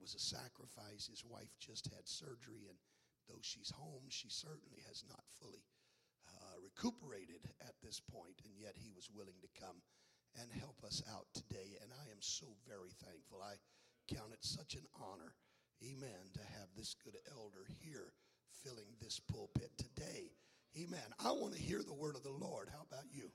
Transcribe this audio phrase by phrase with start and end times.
[0.00, 1.12] it was a sacrifice.
[1.12, 2.80] His wife just had surgery, and
[3.28, 5.60] though she's home, she certainly has not fully
[6.24, 9.76] uh, recuperated at this point, and yet he was willing to come
[10.40, 11.76] and help us out today.
[11.84, 13.44] And I am so very thankful.
[13.44, 13.60] I
[14.08, 15.36] count it such an honor,
[15.84, 18.16] amen, to have this good elder here
[18.64, 20.32] filling this pulpit today.
[20.80, 21.12] Amen.
[21.20, 22.72] I want to hear the word of the Lord.
[22.72, 23.28] How about you?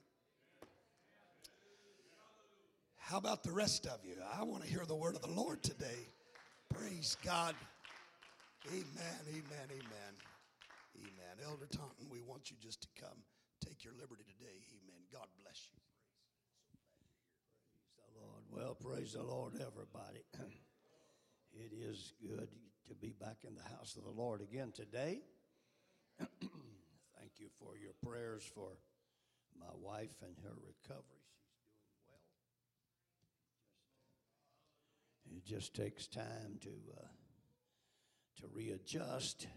[2.98, 4.16] How about the rest of you?
[4.34, 6.10] I want to hear the word of the Lord today.
[6.74, 7.56] Praise God.
[8.68, 10.14] Amen, amen, amen.
[10.98, 11.36] Amen.
[11.46, 13.18] Elder Taunton, we want you just to come.
[13.64, 14.58] Take your liberty today.
[14.72, 15.02] Amen.
[15.12, 15.78] God bless you.
[17.76, 18.44] Praise the Lord.
[18.50, 20.24] Well, praise the Lord, everybody.
[21.58, 22.50] It is good
[22.90, 25.22] to be back in the house of the Lord again today.
[26.20, 28.76] Thank you for your prayers for
[29.58, 31.24] my wife and her recovery.
[35.24, 35.25] She's doing well.
[35.36, 37.08] It just takes time to uh,
[38.38, 39.48] to readjust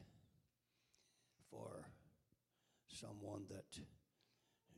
[1.50, 1.86] for
[2.88, 3.78] someone that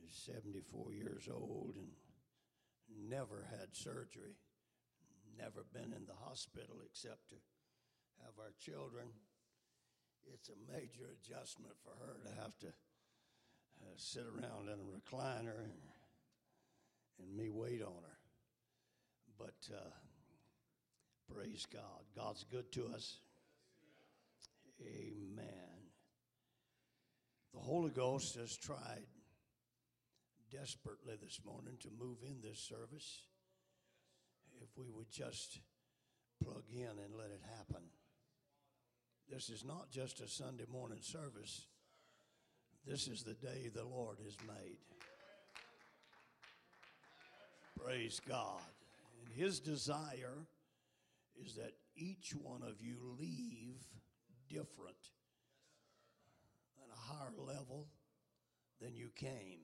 [0.05, 1.89] is 74 years old and
[3.09, 4.35] never had surgery,
[5.37, 7.35] never been in the hospital except to
[8.23, 9.07] have our children.
[10.33, 15.63] It's a major adjustment for her to have to uh, sit around in a recliner
[15.63, 15.73] and,
[17.19, 18.17] and me wait on her.
[19.39, 19.89] But uh,
[21.35, 22.03] praise God.
[22.15, 23.17] God's good to us.
[24.81, 25.45] Amen.
[27.53, 29.05] The Holy Ghost has tried
[30.51, 33.23] desperately this morning to move in this service.
[34.61, 35.59] If we would just
[36.43, 37.83] plug in and let it happen.
[39.29, 41.67] This is not just a Sunday morning service,
[42.85, 44.79] this is the day the Lord has made.
[47.79, 48.61] Praise God.
[49.19, 50.47] And His desire
[51.43, 53.81] is that each one of you leave
[54.49, 55.11] different
[56.77, 57.87] on a higher level
[58.79, 59.59] than you came.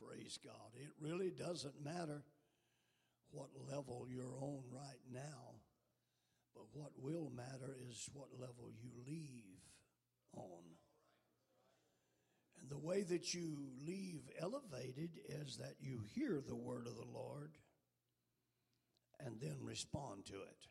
[0.00, 0.72] Praise God.
[0.74, 2.22] It really doesn't matter
[3.30, 5.60] what level you're on right now,
[6.54, 9.60] but what will matter is what level you leave
[10.36, 10.62] on.
[12.60, 17.10] And the way that you leave elevated is that you hear the word of the
[17.12, 17.52] Lord
[19.24, 20.68] and then respond to it.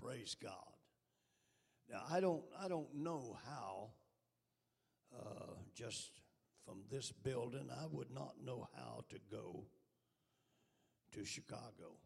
[0.00, 0.52] Praise God.
[1.90, 3.90] Now I don't I don't know how
[5.14, 6.10] uh, just
[6.64, 9.66] from this building I would not know how to go
[11.12, 11.98] to Chicago.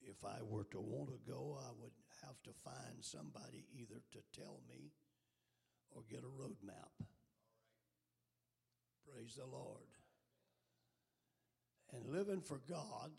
[0.00, 1.92] If I were to want to go, I would
[2.24, 4.92] have to find somebody either to tell me
[5.90, 6.92] or get a road map.
[9.04, 9.97] Praise the Lord.
[11.92, 13.10] And living for God,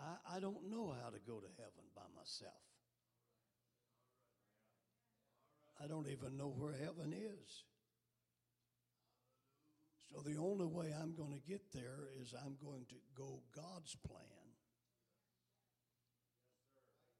[0.00, 2.54] I, I don't know how to go to heaven by myself.
[5.82, 7.64] I don't even know where heaven is.
[10.12, 13.96] So the only way I'm going to get there is I'm going to go God's
[14.06, 14.20] plan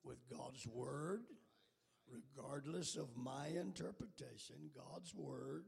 [0.04, 1.22] with God's word,
[2.10, 5.64] regardless of my interpretation, God's word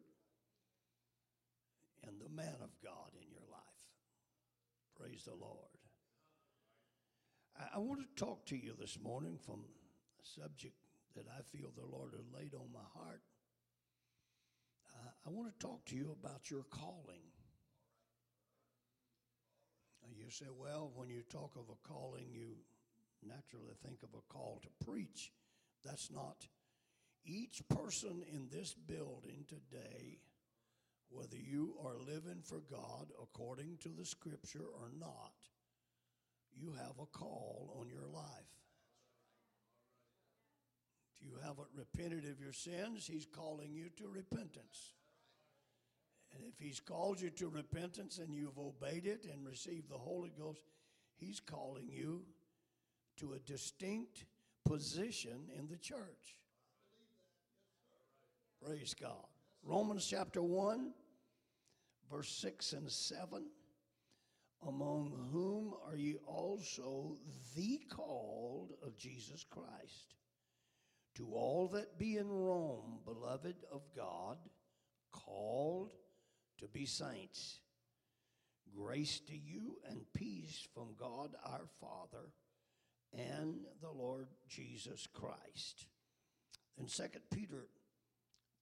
[2.07, 3.54] and the man of God in your life.
[4.99, 5.73] Praise the Lord.
[7.59, 10.75] I, I want to talk to you this morning from a subject
[11.17, 13.23] that I feel the Lord has laid on my heart.
[14.95, 17.23] Uh, I want to talk to you about your calling.
[20.25, 22.57] You say, well, when you talk of a calling, you
[23.23, 25.33] naturally think of a call to preach.
[25.85, 26.47] That's not.
[27.27, 30.21] Each person in this building today,
[31.15, 35.33] whether you are living for God according to the scripture or not,
[36.57, 38.25] you have a call on your life.
[41.15, 44.95] If you haven't repented of your sins, He's calling you to repentance.
[46.35, 50.33] And if He's called you to repentance and you've obeyed it and received the Holy
[50.37, 50.63] Ghost,
[51.17, 52.23] He's calling you
[53.19, 54.25] to a distinct
[54.65, 56.37] position in the church.
[58.65, 59.27] Praise God.
[59.63, 60.93] Romans chapter 1,
[62.11, 63.47] verse 6 and 7.
[64.67, 67.17] Among whom are ye also
[67.55, 70.15] the called of Jesus Christ?
[71.17, 74.39] To all that be in Rome, beloved of God,
[75.13, 75.93] called
[76.59, 77.61] to be saints,
[78.75, 82.33] grace to you and peace from God our Father
[83.13, 85.87] and the Lord Jesus Christ.
[86.79, 87.03] In 2
[87.33, 87.67] Peter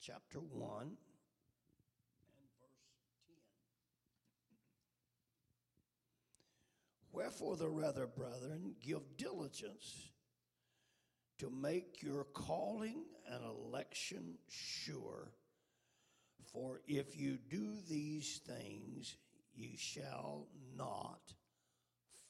[0.01, 0.97] chapter 1
[7.15, 7.47] and verse 10.
[7.49, 10.11] Therefore, the rather, brethren, give diligence
[11.39, 15.33] to make your calling and election sure.
[16.53, 19.17] For if you do these things,
[19.55, 21.21] you shall not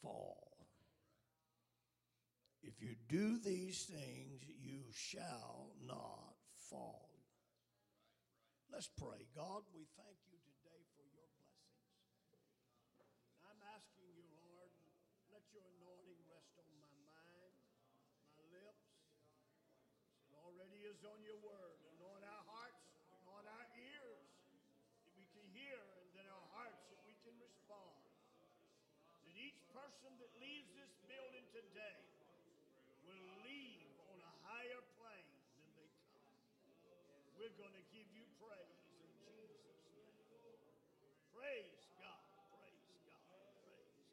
[0.03, 0.53] fall.
[2.63, 6.35] If you do these things, you shall not
[6.71, 7.11] fall.
[8.71, 9.27] Let's pray.
[9.35, 11.85] God, we thank you today for your blessings.
[13.45, 14.71] I'm asking you, Lord,
[15.35, 17.53] let your anointing rest on my mind,
[18.33, 18.89] my lips.
[20.31, 21.77] It already is on your word.
[21.99, 22.81] Anoint our hearts,
[23.27, 24.25] anoint our ears,
[25.05, 28.03] that we can hear, and then our hearts that we can respond.
[29.37, 32.01] Each person that leaves this building today
[33.09, 36.29] will leave on a higher plane than they come.
[37.41, 40.61] We're going to give you praise in Jesus' name.
[41.33, 42.29] Praise God.
[42.53, 43.25] Praise God.
[43.65, 44.13] Praise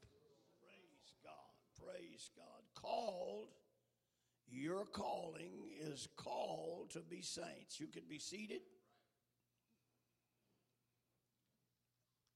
[0.00, 0.56] God.
[0.64, 1.52] Praise God.
[1.76, 2.62] Praise God.
[2.74, 3.52] Called,
[4.48, 7.78] your calling is called to be saints.
[7.78, 8.62] You can be seated.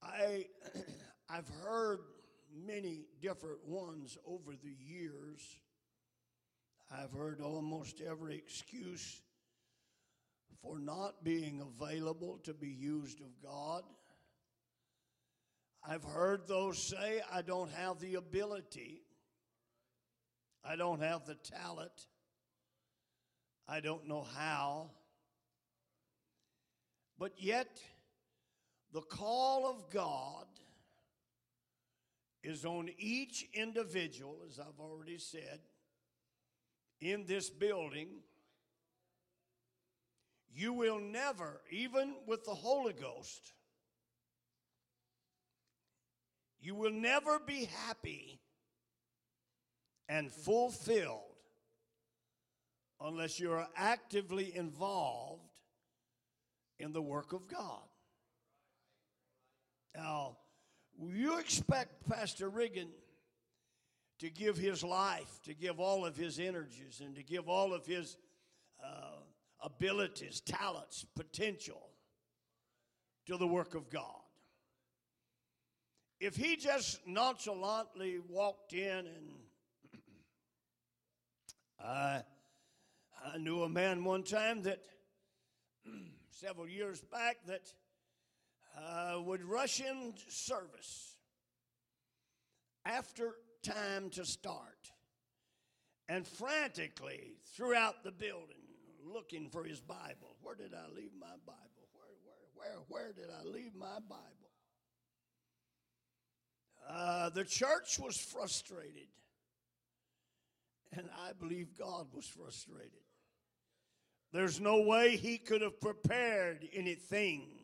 [0.03, 0.45] I
[1.29, 1.99] I've heard
[2.65, 5.41] many different ones over the years.
[6.91, 9.21] I've heard almost every excuse
[10.61, 13.83] for not being available to be used of God.
[15.85, 19.01] I've heard those say, I don't have the ability,
[20.63, 22.07] I don't have the talent,
[23.67, 24.91] I don't know how.
[27.19, 27.79] But yet,
[28.93, 30.45] the call of God
[32.43, 35.59] is on each individual, as I've already said,
[36.99, 38.09] in this building.
[40.55, 43.53] You will never, even with the Holy Ghost,
[46.61, 48.39] you will never be happy
[50.07, 51.21] and fulfilled
[53.01, 55.41] unless you are actively involved
[56.79, 57.81] in the work of God.
[59.95, 60.37] Now,
[61.01, 62.89] you expect Pastor Riggin
[64.19, 67.85] to give his life, to give all of his energies, and to give all of
[67.85, 68.17] his
[68.83, 69.19] uh,
[69.61, 71.89] abilities, talents, potential
[73.25, 74.19] to the work of God.
[76.19, 79.31] If he just nonchalantly walked in and
[81.83, 82.21] I,
[83.33, 84.79] I knew a man one time that
[86.29, 87.73] several years back that
[88.77, 91.15] uh, would rush in service
[92.85, 94.91] after time to start
[96.09, 98.57] and frantically throughout the building
[99.05, 100.35] looking for his Bible.
[100.41, 101.87] Where did I leave my Bible?
[101.93, 102.09] Where,
[102.55, 104.21] where, where, where did I leave my Bible?
[106.89, 109.07] Uh, the church was frustrated,
[110.91, 112.91] and I believe God was frustrated.
[114.33, 117.62] There's no way he could have prepared anything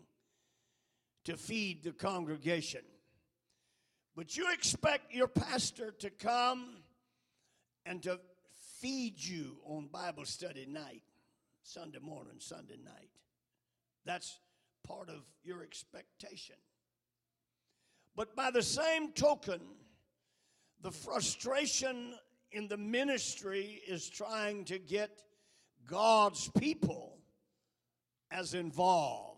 [1.25, 2.81] to feed the congregation.
[4.15, 6.77] But you expect your pastor to come
[7.85, 8.19] and to
[8.79, 11.03] feed you on Bible study night,
[11.63, 13.09] Sunday morning, Sunday night.
[14.05, 14.39] That's
[14.87, 16.55] part of your expectation.
[18.15, 19.61] But by the same token,
[20.81, 22.15] the frustration
[22.51, 25.21] in the ministry is trying to get
[25.85, 27.17] God's people
[28.31, 29.28] as involved.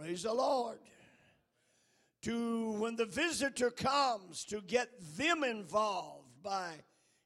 [0.00, 0.78] Praise the Lord.
[2.22, 4.88] To when the visitor comes, to get
[5.18, 6.70] them involved by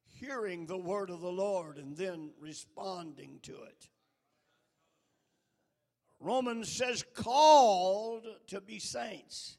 [0.06, 3.88] hearing the word of the Lord and then responding to it.
[6.18, 9.56] Romans says, called to be saints.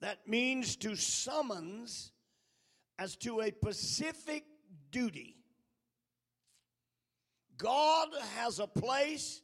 [0.00, 2.12] That means to summons
[2.98, 4.44] as to a specific
[4.90, 5.36] duty.
[7.58, 9.42] God has a place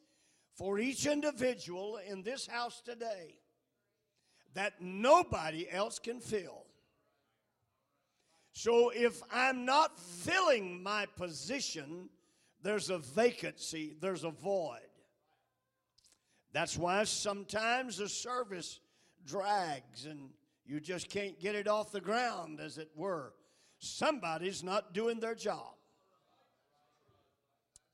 [0.60, 3.34] for each individual in this house today
[4.52, 6.66] that nobody else can fill.
[8.52, 12.10] So if I'm not filling my position,
[12.62, 14.80] there's a vacancy, there's a void.
[16.52, 18.80] That's why sometimes the service
[19.24, 20.28] drags and
[20.66, 23.32] you just can't get it off the ground, as it were.
[23.78, 25.72] Somebody's not doing their job.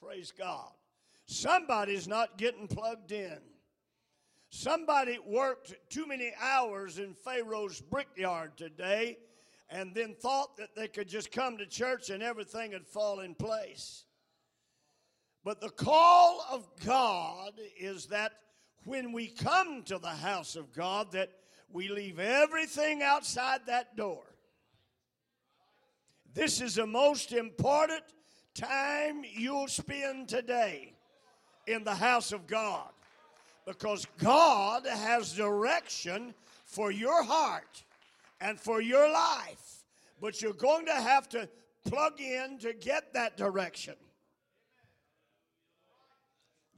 [0.02, 0.73] Praise God.
[1.26, 3.38] Somebody's not getting plugged in.
[4.50, 9.18] Somebody worked too many hours in Pharaoh's brickyard today
[9.68, 13.35] and then thought that they could just come to church and everything would fall in
[13.35, 14.04] place.
[15.45, 18.33] But the call of God is that
[18.85, 21.30] when we come to the house of God that
[21.73, 24.23] we leave everything outside that door.
[26.33, 28.02] This is the most important
[28.54, 30.96] time you'll spend today
[31.66, 32.88] in the house of God
[33.66, 37.85] because God has direction for your heart
[38.40, 39.85] and for your life.
[40.20, 41.49] But you're going to have to
[41.85, 43.94] plug in to get that direction.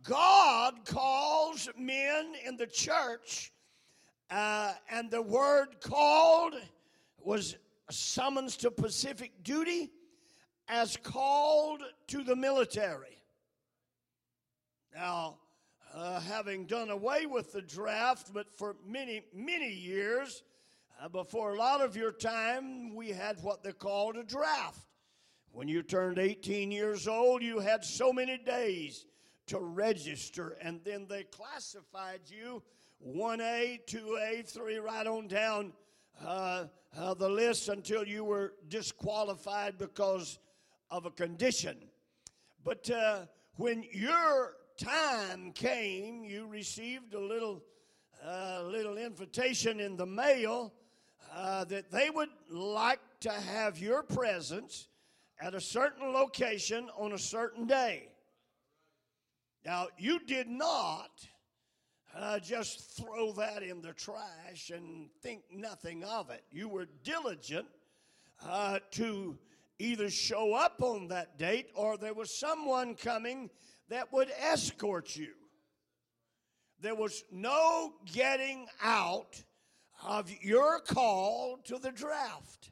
[0.05, 3.53] God calls men in the church,
[4.31, 6.55] uh, and the word called
[7.23, 7.57] was
[7.91, 9.91] summons to pacific duty
[10.69, 13.18] as called to the military.
[14.95, 15.39] Now,
[15.95, 20.43] uh, having done away with the draft, but for many, many years,
[21.01, 24.81] uh, before a lot of your time, we had what they called a draft.
[25.53, 29.07] When you turned 18 years old, you had so many days
[29.47, 32.63] to register, and then they classified you
[33.07, 35.73] 1A, 2A, 3, right on down
[36.25, 36.65] uh,
[36.97, 40.39] uh, the list until you were disqualified because
[40.91, 41.77] of a condition.
[42.65, 43.27] But uh,
[43.57, 47.63] when your time came, you received a little,
[48.25, 50.73] uh, little invitation in the mail
[51.35, 54.89] uh, that they would like to have your presence
[55.41, 58.09] at a certain location on a certain day.
[59.65, 61.11] Now, you did not
[62.17, 66.43] uh, just throw that in the trash and think nothing of it.
[66.51, 67.67] You were diligent
[68.45, 69.37] uh, to
[69.79, 73.51] either show up on that date or there was someone coming
[73.89, 75.33] that would escort you.
[76.81, 79.43] There was no getting out
[80.05, 82.71] of your call to the draft.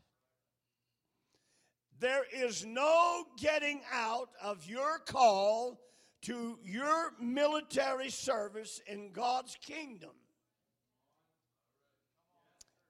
[1.98, 5.80] There is no getting out of your call
[6.22, 10.10] to your military service in God's kingdom.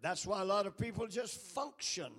[0.03, 2.13] That's why a lot of people just function.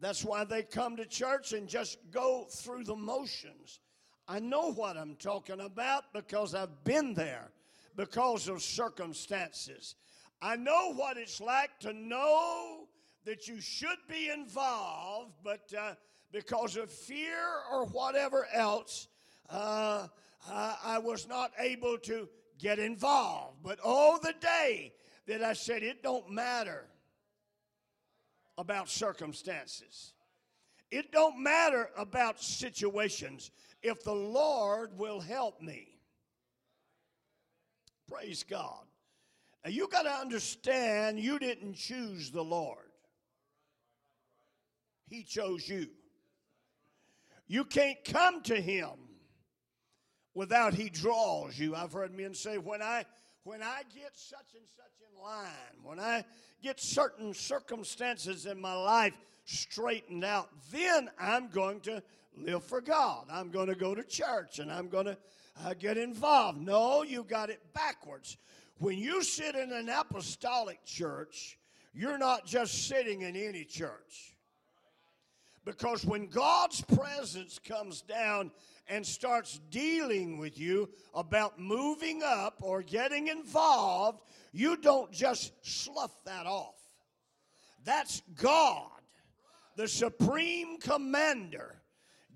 [0.00, 3.80] That's why they come to church and just go through the motions.
[4.26, 7.50] I know what I'm talking about because I've been there
[7.96, 9.96] because of circumstances.
[10.40, 12.88] I know what it's like to know
[13.24, 15.94] that you should be involved, but uh,
[16.32, 17.38] because of fear
[17.70, 19.08] or whatever else,
[19.50, 20.08] uh,
[20.50, 22.28] uh, I was not able to
[22.58, 23.58] get involved.
[23.62, 24.92] But oh, the day
[25.26, 26.86] that I said it don't matter
[28.56, 30.12] about circumstances.
[30.90, 33.50] It don't matter about situations
[33.84, 35.86] if the Lord will help me.
[38.10, 38.84] Praise God.
[39.62, 42.78] Now you got to understand you didn't choose the Lord.
[45.06, 45.86] He chose you.
[47.46, 48.90] You can't come to him
[50.34, 51.74] without he draws you.
[51.74, 53.04] I've heard men say, when I
[53.42, 56.24] when I get such and such in line, when I
[56.62, 59.12] get certain circumstances in my life
[59.44, 62.02] straightened out, then I'm going to
[62.36, 63.26] live for God.
[63.30, 65.16] I'm going to go to church and I'm going to
[65.64, 66.60] uh, get involved.
[66.60, 68.36] No, you got it backwards.
[68.78, 71.58] When you sit in an apostolic church,
[71.92, 74.36] you're not just sitting in any church.
[75.64, 78.50] Because when God's presence comes down
[78.88, 84.20] and starts dealing with you about moving up or getting involved,
[84.52, 86.74] you don't just slough that off.
[87.84, 88.90] That's God,
[89.76, 91.80] the supreme commander,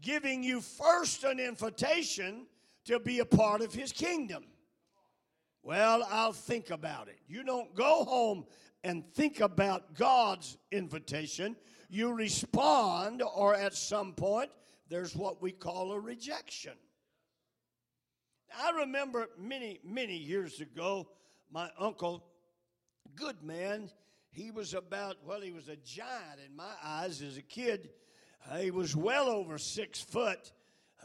[0.01, 2.47] giving you first an invitation
[2.85, 4.45] to be a part of his kingdom.
[5.63, 7.19] Well, I'll think about it.
[7.27, 8.47] You don't go home
[8.85, 11.57] and think about God's invitation
[11.89, 14.51] you respond, or at some point,
[14.89, 16.75] there's what we call a rejection.
[18.63, 21.09] I remember many, many years ago,
[21.51, 22.25] my uncle,
[23.15, 23.91] good man,
[24.31, 27.91] he was about, well, he was a giant in my eyes as a kid.
[28.57, 30.53] He was well over six foot.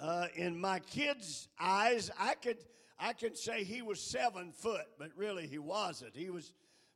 [0.01, 2.57] Uh, in my kids' eyes, I could,
[2.99, 6.15] I could say he was seven foot, but really he wasn't.
[6.15, 6.53] He was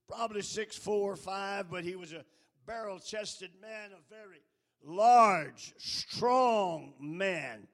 [0.08, 2.26] probably six, four, five, but he was a
[2.66, 4.42] barrel chested man, a very
[4.84, 7.68] large, strong man.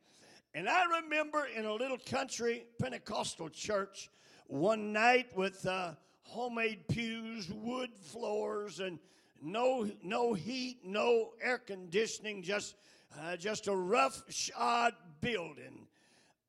[0.54, 4.10] And I remember in a little country Pentecostal church
[4.48, 9.00] one night with uh, homemade pews, wood floors, and
[9.44, 12.76] no, no heat, no air conditioning, just,
[13.20, 15.88] uh, just a rough shod building.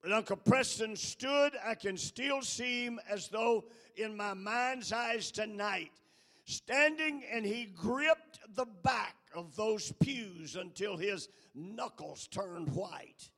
[0.02, 3.64] But Uncle Preston stood, I can still see him as though
[3.96, 5.90] in my mind's eyes tonight
[6.44, 13.30] standing and he gripped the back of those pews until his knuckles turned white.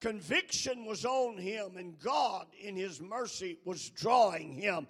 [0.00, 4.86] Conviction was on him, and God, in his mercy, was drawing him.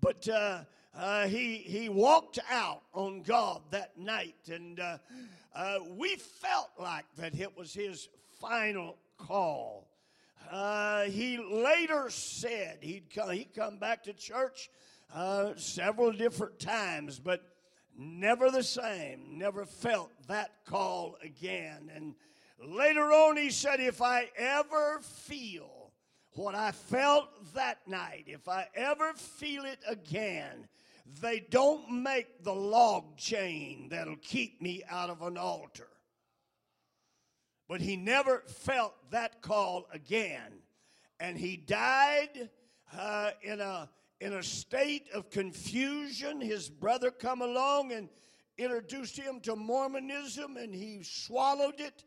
[0.00, 0.60] But uh,
[0.96, 4.98] uh, he, he walked out on God that night, and uh,
[5.54, 8.08] uh, we felt like that it was his
[8.40, 9.88] final call.
[10.50, 14.70] Uh, he later said he'd come, he'd come back to church
[15.12, 17.42] uh, several different times, but
[17.96, 21.90] never the same, never felt that call again.
[21.94, 22.14] And
[22.64, 25.92] later on, he said, If I ever feel
[26.34, 30.68] what I felt that night, if I ever feel it again,
[31.20, 35.88] they don't make the log chain that'll keep me out of an altar.
[37.68, 40.62] But he never felt that call again.
[41.20, 42.50] And he died
[42.96, 43.88] uh, in, a,
[44.20, 46.40] in a state of confusion.
[46.40, 48.08] His brother come along and
[48.58, 52.04] introduced him to Mormonism, and he swallowed it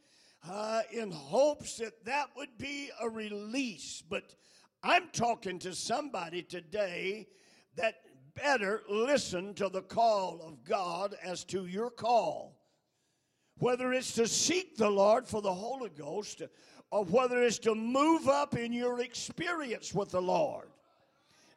[0.50, 4.04] uh, in hopes that that would be a release.
[4.08, 4.36] But
[4.84, 7.28] I'm talking to somebody today
[7.76, 7.96] that
[8.38, 12.56] better listen to the call of God as to your call.
[13.60, 16.44] Whether it's to seek the Lord for the Holy Ghost
[16.92, 20.70] or whether it's to move up in your experience with the Lord.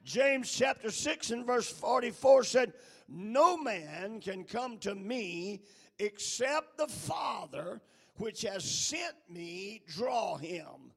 [0.02, 2.72] James chapter 6 and verse 44 said,
[3.08, 5.60] No man can come to me
[5.98, 7.80] except the Father
[8.16, 10.92] which has sent me draw him,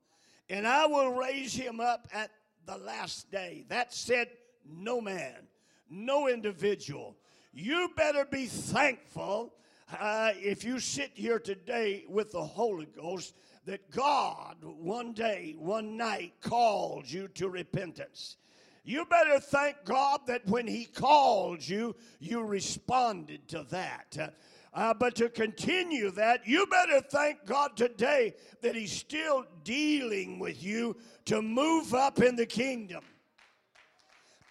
[0.50, 2.32] and I will raise him up at
[2.66, 3.66] the last day.
[3.70, 4.30] That said,
[4.66, 5.48] no man
[5.94, 7.16] no individual.
[7.54, 9.54] You better be thankful
[10.00, 13.36] uh, if you sit here today with the Holy Ghost
[13.66, 18.38] that God one day, one night called you to repentance.
[18.84, 24.36] You better thank God that when He called you, you responded to that.
[24.74, 30.62] Uh, but to continue that, you better thank God today that He's still dealing with
[30.62, 33.04] you to move up in the kingdom.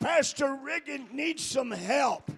[0.02, 2.28] Pastor Riggin needs some help.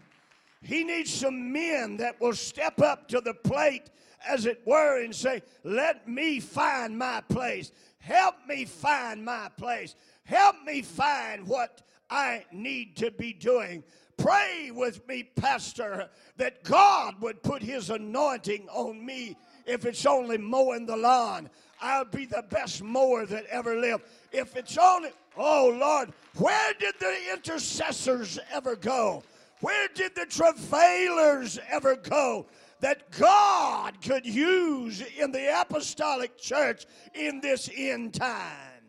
[0.60, 3.90] He needs some men that will step up to the plate,
[4.28, 7.72] as it were, and say, Let me find my place.
[8.00, 9.94] Help me find my place.
[10.24, 13.82] Help me find what I need to be doing.
[14.18, 20.36] Pray with me, Pastor, that God would put his anointing on me if it's only
[20.36, 21.48] mowing the lawn.
[21.84, 24.04] I'll be the best mower that ever lived.
[24.32, 29.22] If it's only, oh Lord, where did the intercessors ever go?
[29.60, 32.46] Where did the travailers ever go?
[32.80, 38.82] That God could use in the apostolic church in this end time.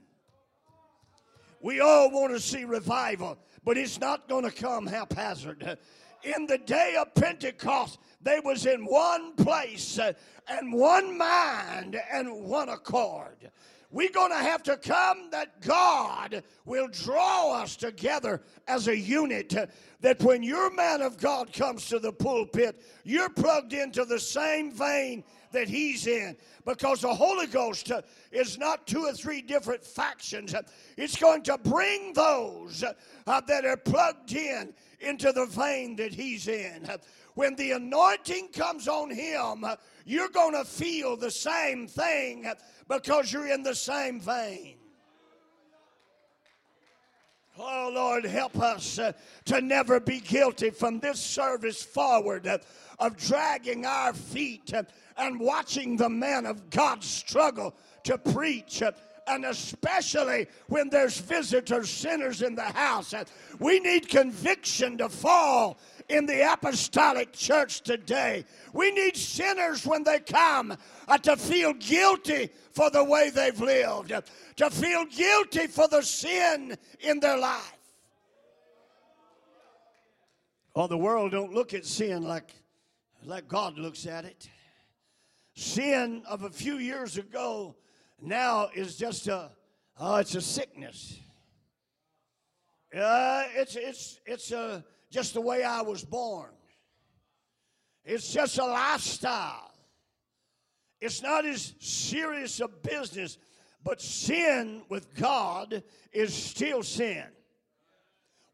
[1.61, 5.77] We all want to see revival, but it's not going to come haphazard.
[6.23, 10.11] In the day of Pentecost, they was in one place uh,
[10.47, 13.51] and one mind and one accord.
[13.91, 19.55] We're going to have to come that God will draw us together as a unit.
[19.55, 19.67] Uh,
[20.01, 24.71] that when your man of God comes to the pulpit, you're plugged into the same
[24.71, 26.35] vein that he's in.
[26.65, 30.53] Because the Holy Ghost uh, is not two or three different factions,
[30.97, 32.83] it's going to bring those
[33.27, 36.87] uh, that are plugged in into the vein that he's in.
[37.35, 39.65] When the anointing comes on him,
[40.05, 42.51] you're going to feel the same thing
[42.87, 44.77] because you're in the same vein.
[47.57, 49.13] Oh, Lord, help us uh,
[49.45, 52.57] to never be guilty from this service forward uh,
[52.99, 54.83] of dragging our feet uh,
[55.17, 58.81] and watching the men of God struggle to preach.
[58.81, 58.91] Uh,
[59.27, 63.13] and especially when there's visitors, sinners in the house.
[63.13, 63.23] Uh,
[63.59, 65.77] we need conviction to fall
[66.09, 68.45] in the apostolic church today.
[68.73, 74.13] We need sinners when they come uh, to feel guilty for the way they've lived,
[74.57, 77.77] to feel guilty for the sin in their life.
[80.75, 82.53] Oh, the world don't look at sin like,
[83.23, 84.49] like God looks at it.
[85.53, 87.75] Sin of a few years ago
[88.21, 89.51] now is just a,
[89.97, 91.17] oh, it's a sickness.
[92.93, 94.83] Uh, it's, it's, it's a,
[95.15, 96.49] just the way I was born.
[98.03, 99.71] It's just a lifestyle.
[100.99, 103.37] It's not as serious a business,
[103.81, 107.23] but sin with God is still sin.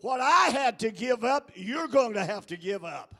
[0.02, 3.16] What I had to give up, you're going to have to give up.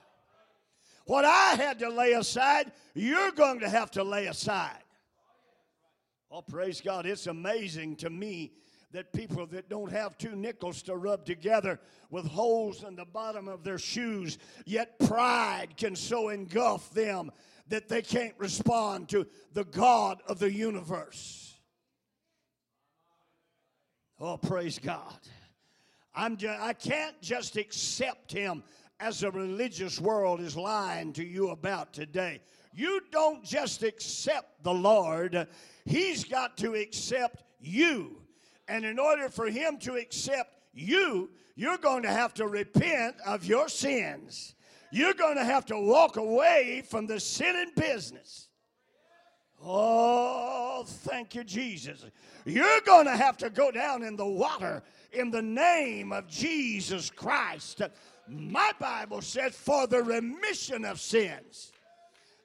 [1.06, 4.84] What I had to lay aside, you're going to have to lay aside.
[6.30, 7.08] Oh, praise God.
[7.08, 8.52] It's amazing to me
[8.92, 13.48] that people that don't have two nickels to rub together with holes in the bottom
[13.48, 17.32] of their shoes, yet pride can so engulf them
[17.70, 21.58] that they can't respond to the God of the universe.
[24.20, 25.18] Oh, praise God.
[26.14, 28.64] I'm just, I can't just accept him
[29.00, 32.42] as the religious world is lying to you about today.
[32.74, 35.48] You don't just accept the Lord,
[35.86, 38.21] He's got to accept you.
[38.72, 43.44] And in order for Him to accept you, you're going to have to repent of
[43.44, 44.56] your sins.
[44.94, 48.48] You're going to have to walk away from the sinning business.
[49.62, 52.06] Oh, thank you, Jesus.
[52.46, 57.10] You're going to have to go down in the water in the name of Jesus
[57.10, 57.82] Christ.
[58.30, 61.74] My Bible says, for the remission of sins.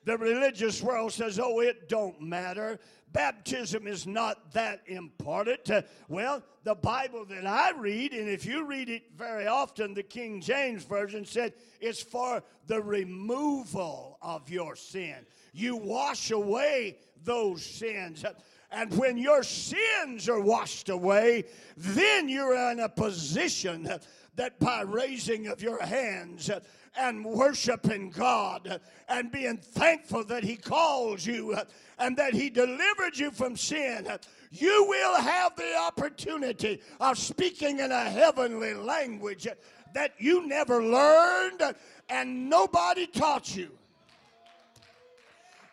[0.04, 2.80] The religious world says, oh, it don't matter.
[3.16, 5.70] Baptism is not that important.
[5.70, 10.02] Uh, well, the Bible that I read, and if you read it very often, the
[10.02, 15.14] King James Version said it's for the removal of your sin.
[15.54, 18.22] You wash away those sins.
[18.70, 23.88] And when your sins are washed away, then you're in a position
[24.34, 26.50] that by raising of your hands
[26.98, 31.56] and worshiping God and being thankful that He calls you
[31.98, 34.06] and that He delivered you from sin,
[34.50, 39.46] you will have the opportunity of speaking in a heavenly language
[39.94, 41.62] that you never learned
[42.08, 43.70] and nobody taught you.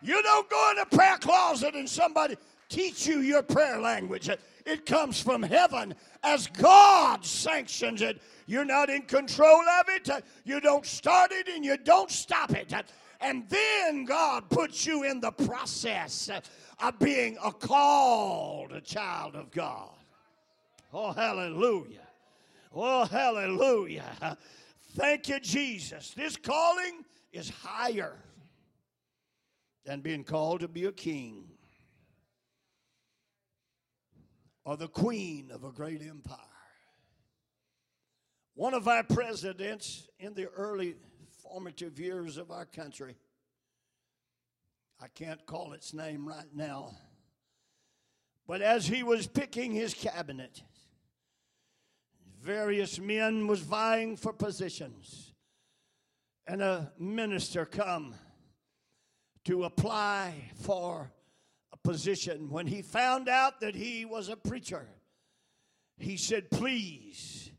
[0.02, 2.36] You don't go in a prayer closet and somebody
[2.68, 4.30] teach you your prayer language.
[4.66, 8.22] It comes from heaven as God sanctions it.
[8.48, 10.10] You're not in control of it.
[10.44, 12.74] You don't start it and you don't stop it.
[13.22, 16.30] And then God puts you in the process
[16.80, 19.92] of being a called child of God.
[20.94, 22.08] Oh, hallelujah.
[22.74, 24.38] Oh, hallelujah.
[24.96, 26.14] Thank you, Jesus.
[26.16, 28.16] This calling is higher
[29.86, 31.46] than being called to be a king
[34.65, 36.38] or the queen of a great empire.
[38.56, 40.95] One of our presidents in the early
[41.41, 43.15] formative years of our country,
[45.02, 46.95] I can't call its name right now,
[48.47, 50.62] but as he was picking his cabinet,
[52.41, 55.34] various men was vying for positions,
[56.45, 58.15] and a minister come
[59.45, 61.12] to apply for
[61.84, 62.50] position.
[62.50, 64.88] When he found out that he was a preacher,
[65.98, 67.52] he said, Please,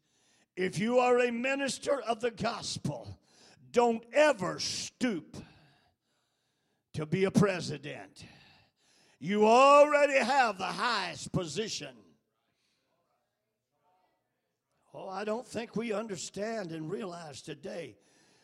[0.57, 3.19] if you are a minister of the gospel,
[3.73, 5.37] don't ever stoop
[6.95, 8.25] to be a president.
[9.19, 11.95] You already have the highest position.
[14.93, 17.97] Oh, I don't think we understand and realize today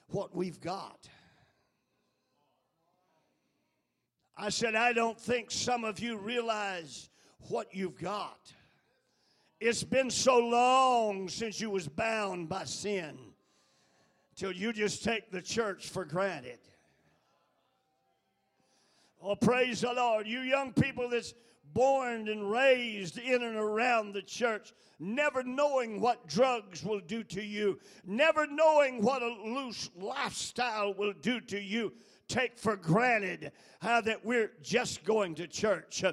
[0.09, 1.09] what we've got.
[4.43, 7.11] I said, I don't think some of you realize
[7.49, 8.51] what you've got.
[9.61, 13.19] It's been so long since you was bound by sin
[14.37, 16.59] till you just take the church for granted.
[19.23, 20.27] Oh, praise the Lord.
[20.27, 21.35] You young people that's
[21.75, 27.45] born and raised in and around the church, never knowing what drugs will do to
[27.45, 31.93] you, never knowing what a loose lifestyle will do to you
[32.31, 36.05] take for granted how that we're just going to church.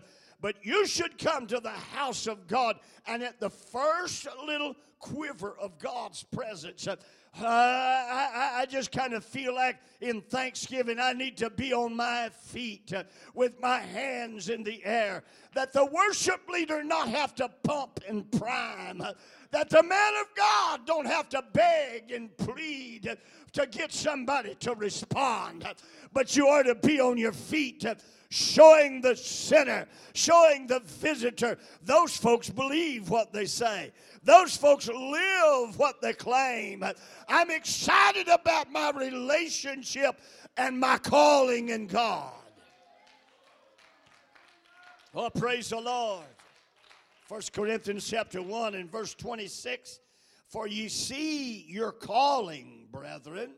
[0.41, 5.55] But you should come to the house of God, and at the first little quiver
[5.59, 6.97] of God's presence, uh,
[7.39, 12.29] I, I, just kind of feel like in Thanksgiving I need to be on my
[12.29, 13.03] feet uh,
[13.35, 15.23] with my hands in the air.
[15.53, 19.03] That the worship leader not have to pump and prime.
[19.57, 23.17] That the man of God don't have to beg and plead
[23.53, 25.65] to get somebody to respond,
[26.13, 27.83] but you are to be on your feet
[28.29, 31.57] showing the sinner, showing the visitor.
[31.81, 33.93] Those folks believe what they say.
[34.23, 36.83] Those folks live what they claim.
[37.27, 40.19] I'm excited about my relationship
[40.55, 42.31] and my calling in God.
[45.15, 46.25] Oh, praise the Lord.
[47.27, 49.99] 1 Corinthians chapter 1 and verse 26
[50.47, 53.51] For ye see your calling, brethren,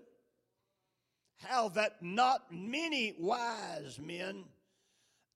[1.37, 4.45] how that not many wise men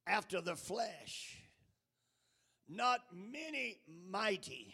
[0.08, 1.38] after the flesh,
[2.68, 3.78] not many
[4.10, 4.74] mighty,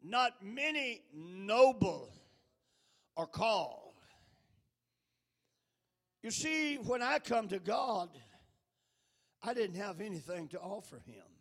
[0.00, 2.12] not many noble
[3.16, 3.94] are called.
[6.22, 8.10] You see, when I come to God,
[9.42, 11.31] I didn't have anything to offer Him.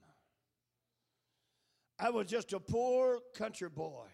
[2.03, 4.07] I was just a poor country boy.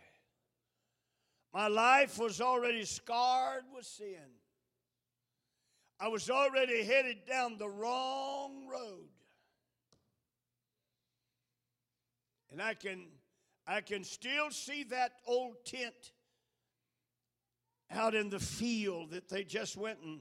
[1.53, 4.27] My life was already scarred with sin.
[5.97, 9.07] I was already headed down the wrong road.
[12.51, 13.05] And I can
[13.65, 16.11] I can still see that old tent
[17.89, 20.19] out in the field that they just went and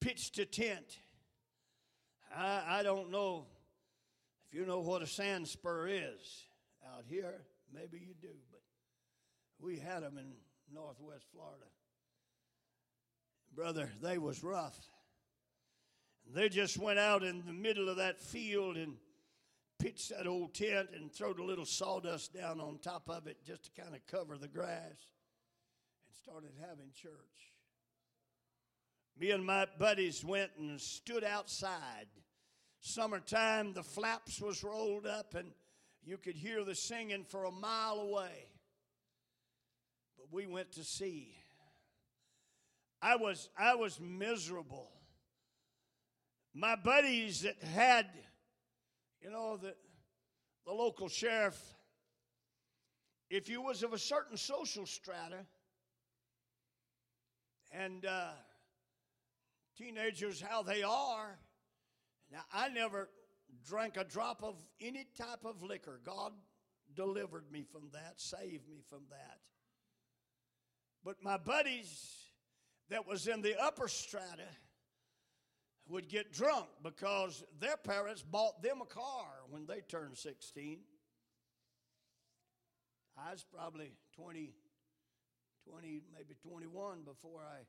[0.00, 0.98] pitched a tent.
[2.34, 3.46] I, I don't know
[4.48, 6.44] if you know what a sand spur is
[6.94, 7.42] out here.
[7.72, 8.62] Maybe you do, but
[9.60, 10.32] we had them in
[10.72, 11.66] northwest Florida.
[13.54, 14.78] Brother, they was rough.
[16.34, 18.96] They just went out in the middle of that field and
[19.78, 23.64] pitched that old tent and throwed a little sawdust down on top of it just
[23.64, 24.96] to kind of cover the grass
[26.04, 27.12] and started having church.
[29.18, 32.06] Me and my buddies went and stood outside.
[32.80, 35.52] Summertime, the flaps was rolled up and
[36.04, 38.48] you could hear the singing for a mile away.
[40.16, 41.34] But we went to see.
[43.00, 44.90] I was I was miserable.
[46.54, 48.06] My buddies that had
[49.20, 49.74] you know, the,
[50.64, 51.58] the local sheriff,
[53.30, 55.44] if you was of a certain social strata,
[57.72, 58.30] and uh,
[59.76, 61.38] teenagers how they are.
[62.30, 63.08] Now, I never
[63.66, 66.00] drank a drop of any type of liquor.
[66.04, 66.32] God
[66.94, 69.38] delivered me from that, saved me from that.
[71.04, 72.28] But my buddies
[72.90, 74.48] that was in the upper strata,
[75.88, 80.80] would get drunk because their parents bought them a car when they turned 16.
[83.16, 84.52] I was probably 20,
[85.68, 87.62] 20, maybe 21 before I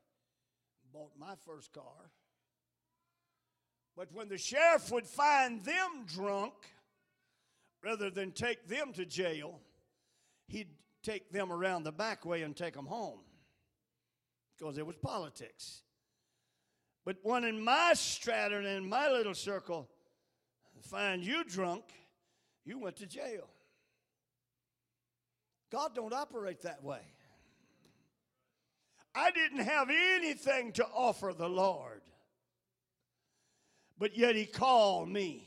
[0.92, 2.10] bought my first car.
[3.96, 6.54] But when the sheriff would find them drunk,
[7.82, 9.60] rather than take them to jail,
[10.48, 10.68] he'd
[11.02, 13.20] take them around the back way and take them home
[14.56, 15.82] because it was politics.
[17.04, 19.88] But one in my strata and in my little circle
[20.82, 21.84] find you drunk,
[22.64, 23.48] you went to jail.
[25.70, 27.00] God don't operate that way.
[29.14, 32.02] I didn't have anything to offer the Lord,
[34.00, 35.46] but yet He called me.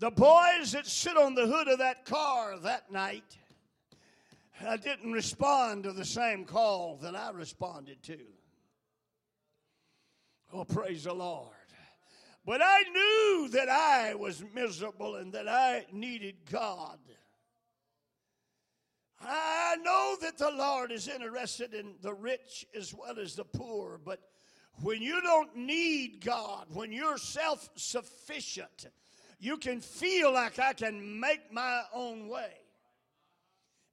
[0.00, 3.36] The boys that sit on the hood of that car that night,
[4.66, 8.18] I didn't respond to the same call that I responded to.
[10.52, 11.54] Oh, praise the Lord.
[12.46, 16.98] But I knew that I was miserable and that I needed God.
[19.20, 24.00] I know that the Lord is interested in the rich as well as the poor,
[24.02, 24.20] but
[24.82, 28.88] when you don't need God, when you're self sufficient,
[29.40, 32.52] you can feel like I can make my own way.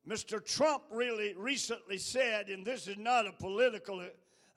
[0.08, 0.43] Mr.
[0.43, 4.04] Trump really recently said, and this is not a political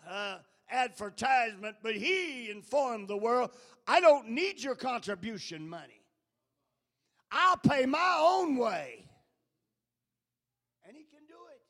[0.07, 0.39] uh,
[0.71, 3.51] advertisement, but he informed the world
[3.87, 6.03] I don't need your contribution money.
[7.33, 9.07] I'll pay my own way.
[10.87, 11.63] And he can do it.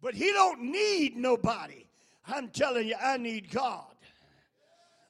[0.00, 1.86] But he don't need nobody.
[2.26, 3.84] I'm telling you, I need God.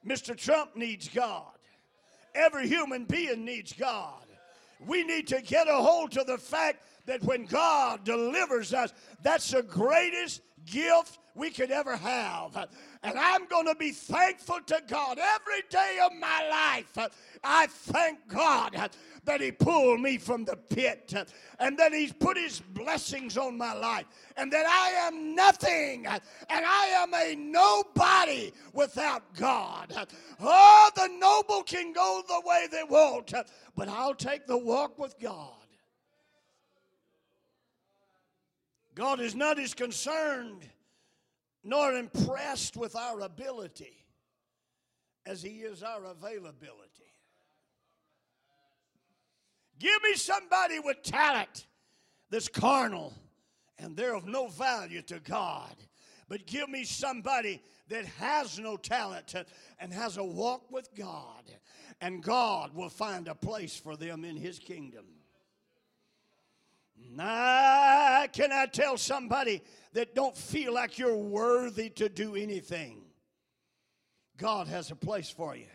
[0.06, 0.36] Mr.
[0.36, 1.52] Trump needs God.
[2.34, 4.24] Every human being needs God.
[4.86, 9.50] We need to get a hold to the fact that when God delivers us, that's
[9.50, 12.68] the greatest gift we could ever have.
[13.02, 17.10] And I'm going to be thankful to God every day of my life.
[17.42, 18.90] I thank God
[19.24, 21.14] that He pulled me from the pit
[21.58, 26.20] and that He's put His blessings on my life and that I am nothing and
[26.50, 30.08] I am a nobody without God.
[30.40, 33.32] Oh, the noble can go the way they want,
[33.76, 35.54] but I'll take the walk with God.
[38.94, 40.68] God is not as concerned
[41.64, 44.04] nor impressed with our ability
[45.24, 46.88] as he is our availability.
[49.78, 51.66] Give me somebody with talent
[52.30, 53.14] that's carnal
[53.78, 55.74] and they're of no value to God.
[56.28, 59.34] But give me somebody that has no talent
[59.78, 61.42] and has a walk with God,
[62.00, 65.04] and God will find a place for them in His kingdom.
[67.10, 73.02] Now, can I tell somebody that don't feel like you're worthy to do anything?
[74.36, 75.66] God has a place for you.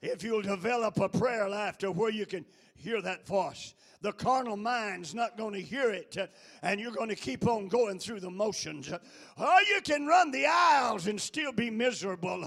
[0.00, 4.56] If you'll develop a prayer life to where you can hear that voice, the carnal
[4.56, 6.26] mind's not going to hear it, uh,
[6.62, 8.90] and you're going to keep on going through the motions.
[8.90, 8.98] Uh,
[9.38, 12.44] or you can run the aisles and still be miserable.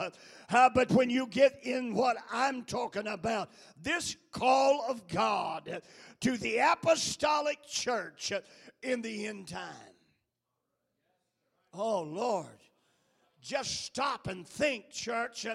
[0.50, 3.50] Uh, but when you get in what I'm talking about,
[3.82, 5.82] this call of God
[6.20, 8.34] to the apostolic church
[8.84, 9.95] in the end time.
[11.78, 12.48] Oh, Lord.
[13.46, 15.46] just stop and think, church,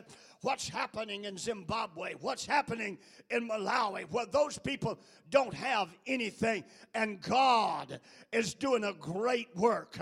[0.43, 2.99] what's happening in Zimbabwe, what's happening
[3.31, 4.97] in Malawi, where those people
[5.31, 6.63] don't have anything,
[6.95, 7.99] and God
[8.31, 9.99] is doing a great work.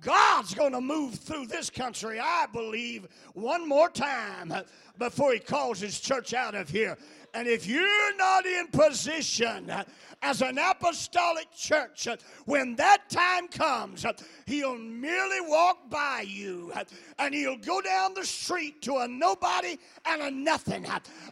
[0.00, 4.52] God's going to move through this country, I believe, one more time
[4.98, 6.98] before He calls His church out of here.
[7.34, 9.84] And if you're not in position uh,
[10.22, 14.12] as an apostolic church, uh, when that time comes, uh,
[14.46, 16.72] he'll merely walk by you
[17.18, 20.86] and he'll go down the street to a nobody and a nothing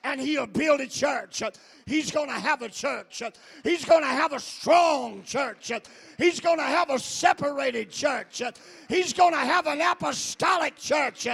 [0.04, 1.42] and he'll build a church.
[1.86, 3.22] He's going to have a church.
[3.64, 5.72] He's going to have a strong church.
[6.18, 8.42] He's going to have a separated church.
[8.88, 11.26] He's going to have an apostolic church.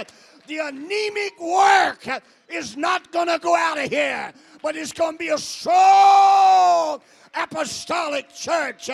[0.45, 2.07] The anemic work
[2.49, 7.01] is not going to go out of here but it's going to be a strong
[7.35, 8.89] apostolic church.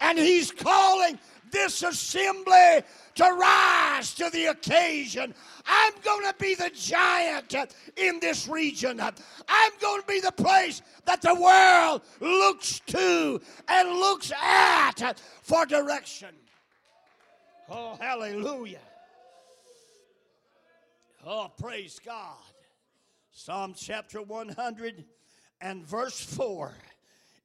[0.00, 1.18] And he's calling
[1.50, 2.82] this assembly
[3.14, 5.34] to rise to the occasion.
[5.66, 7.54] I'm going to be the giant
[7.96, 9.00] in this region.
[9.00, 15.64] I'm going to be the place that the world looks to and looks at for
[15.64, 16.34] direction.
[17.70, 18.78] Oh, hallelujah.
[21.24, 22.36] Oh, praise God.
[23.30, 25.04] Psalm chapter 100
[25.64, 26.74] and verse 4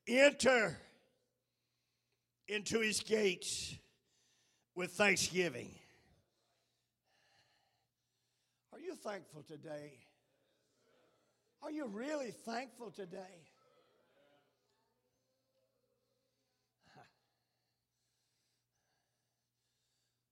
[0.05, 0.77] enter
[2.49, 3.73] into his gates
[4.75, 5.73] with thanksgiving.
[8.73, 9.93] Are you thankful today?
[11.63, 13.45] Are you really thankful today?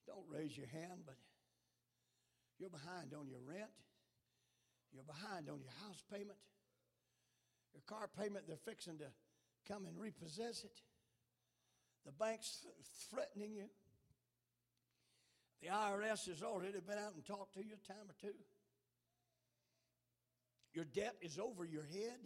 [0.05, 1.15] Don't raise your hand, but
[2.59, 3.69] you're behind on your rent.
[4.91, 6.37] You're behind on your house payment.
[7.77, 9.05] Your car payment, they're fixing to
[9.71, 10.81] come and repossess it.
[12.07, 12.65] The bank's
[13.11, 13.65] threatening you.
[15.61, 18.35] The IRS has already been out and talked to you a time or two.
[20.73, 22.17] Your debt is over your head.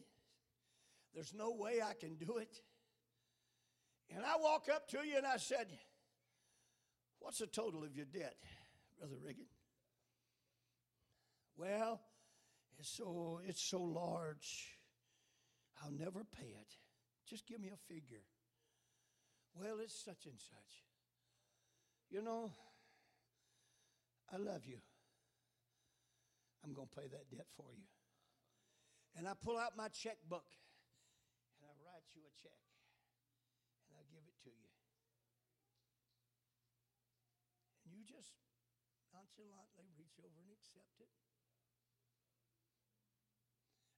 [1.13, 2.61] There's no way I can do it.
[4.15, 5.67] And I walk up to you and I said,
[7.19, 8.35] What's the total of your debt,
[8.97, 9.45] Brother Riggin?
[11.57, 12.01] Well,
[12.79, 14.77] it's so it's so large.
[15.81, 16.77] I'll never pay it.
[17.27, 18.23] Just give me a figure.
[19.55, 20.85] Well, it's such and such.
[22.09, 22.51] You know,
[24.31, 24.77] I love you.
[26.63, 27.87] I'm going to pay that debt for you.
[29.17, 30.45] And I pull out my checkbook
[31.57, 32.61] and I write you a check
[33.89, 34.71] and I give it to you.
[37.83, 38.37] And you just
[39.11, 41.11] nonchalantly reach over and accept it.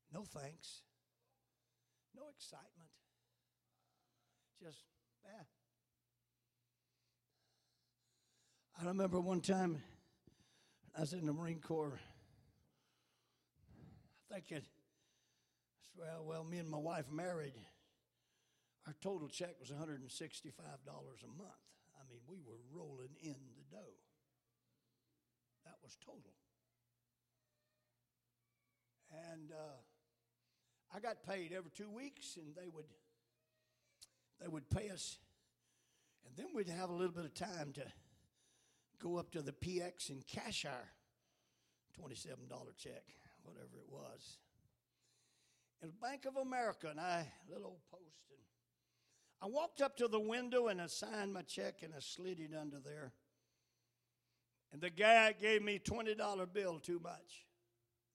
[0.09, 0.81] No thanks.
[2.15, 2.89] No excitement.
[4.61, 4.83] Just,
[5.25, 5.43] eh.
[8.81, 9.81] I remember one time
[10.95, 11.99] I was in the Marine Corps
[14.31, 14.61] thinking,
[15.95, 17.53] well, well, me and my wife married.
[18.87, 21.63] Our total check was $165 a month.
[21.95, 23.95] I mean, we were rolling in the dough.
[25.65, 26.33] That was total.
[29.31, 29.82] And uh,
[30.95, 32.85] I got paid every two weeks, and they would
[34.39, 35.17] they would pay us,
[36.27, 37.83] and then we'd have a little bit of time to
[39.01, 40.89] go up to the PX and cash our
[41.97, 43.03] twenty-seven dollar check,
[43.43, 44.37] whatever it was.
[45.81, 48.39] And Bank of America, and I little old post, and
[49.41, 52.51] I walked up to the window and I signed my check and I slid it
[52.57, 53.11] under there.
[54.71, 57.45] And the guy gave me $20 bill too much.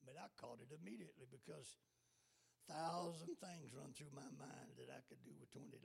[0.03, 1.77] But I caught it immediately because
[2.69, 5.81] thousand things run through my mind that I could do with $20.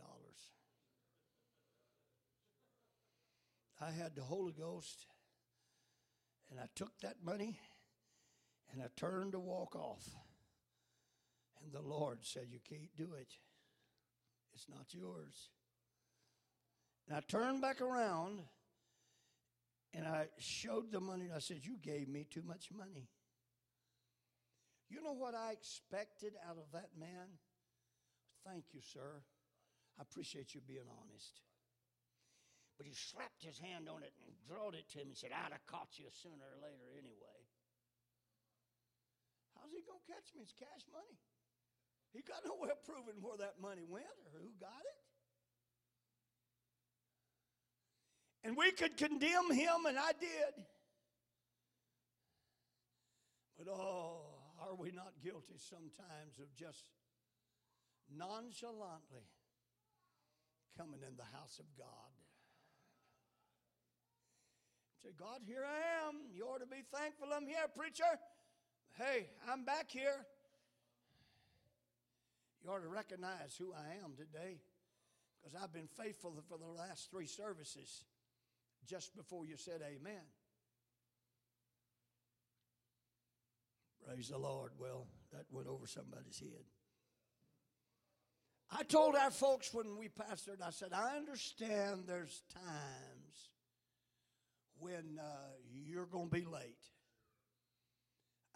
[3.80, 5.06] I had the Holy Ghost,
[6.50, 7.58] and I took that money
[8.72, 10.04] and I turned to walk off.
[11.62, 13.32] And the Lord said, You can't do it,
[14.54, 15.50] it's not yours.
[17.08, 18.40] And I turned back around
[19.92, 21.26] and I showed the money.
[21.26, 23.08] And I said, You gave me too much money.
[24.90, 27.40] You know what I expected out of that man?
[28.44, 29.24] Thank you, sir.
[29.98, 31.40] I appreciate you being honest.
[32.76, 35.54] But he slapped his hand on it and drawed it to him and said, I'd
[35.54, 37.40] have caught you sooner or later anyway.
[39.54, 40.42] How's he going to catch me?
[40.42, 41.16] It's cash money.
[42.12, 45.00] He got no way of proving where that money went or who got it.
[48.44, 50.54] And we could condemn him, and I did.
[53.56, 54.33] But oh,
[54.68, 56.84] are we not guilty sometimes of just
[58.08, 59.28] nonchalantly
[60.76, 62.12] coming in the house of God?
[65.02, 66.16] Say, God, here I am.
[66.32, 68.18] You ought to be thankful I'm here, preacher.
[68.96, 70.24] Hey, I'm back here.
[72.62, 74.60] You ought to recognize who I am today
[75.36, 78.04] because I've been faithful for the last three services
[78.86, 80.24] just before you said amen.
[84.06, 84.72] Praise the Lord.
[84.78, 86.68] Well, that went over somebody's head.
[88.70, 93.36] I told our folks when we pastored, I said, I understand there's times
[94.78, 96.84] when uh, you're going to be late.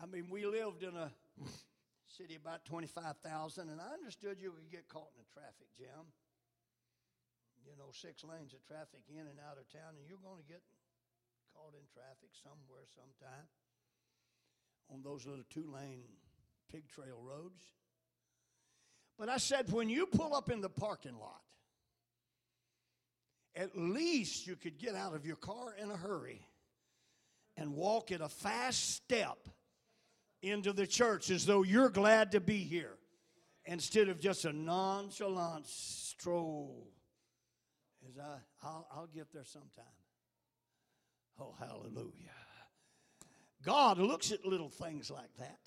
[0.03, 1.11] I mean, we lived in a
[2.07, 6.12] city about 25,000, and I understood you could get caught in a traffic jam.
[7.64, 10.49] You know, six lanes of traffic in and out of town, and you're going to
[10.49, 10.62] get
[11.55, 13.49] caught in traffic somewhere, sometime
[14.93, 16.03] on those little two lane
[16.70, 17.62] pig trail roads.
[19.18, 21.43] But I said, when you pull up in the parking lot,
[23.57, 26.47] at least you could get out of your car in a hurry
[27.57, 29.49] and walk at a fast step
[30.43, 32.95] into the church as though you're glad to be here
[33.64, 36.89] instead of just a nonchalant stroll.
[38.09, 39.84] As I, I'll, I'll get there sometime.
[41.41, 42.30] Oh, hallelujah.
[43.64, 45.59] God looks at little things like that.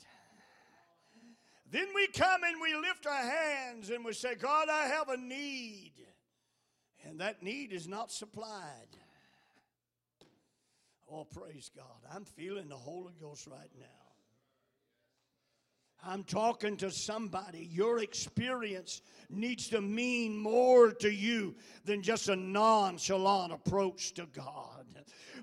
[1.69, 5.17] Then we come and we lift our hands and we say, God, I have a
[5.17, 5.93] need.
[7.05, 8.97] And that need is not supplied.
[11.09, 11.85] Oh, praise God.
[12.13, 13.85] I'm feeling the Holy Ghost right now.
[16.03, 17.69] I'm talking to somebody.
[17.71, 24.80] Your experience needs to mean more to you than just a nonchalant approach to God.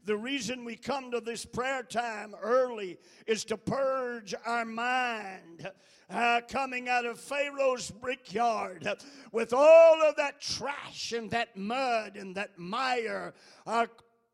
[0.04, 5.70] The reason we come to this prayer time early is to purge our mind.
[6.10, 8.88] Uh, coming out of Pharaoh's brickyard
[9.30, 13.34] with all of that trash and that mud and that mire,
[13.66, 13.86] uh,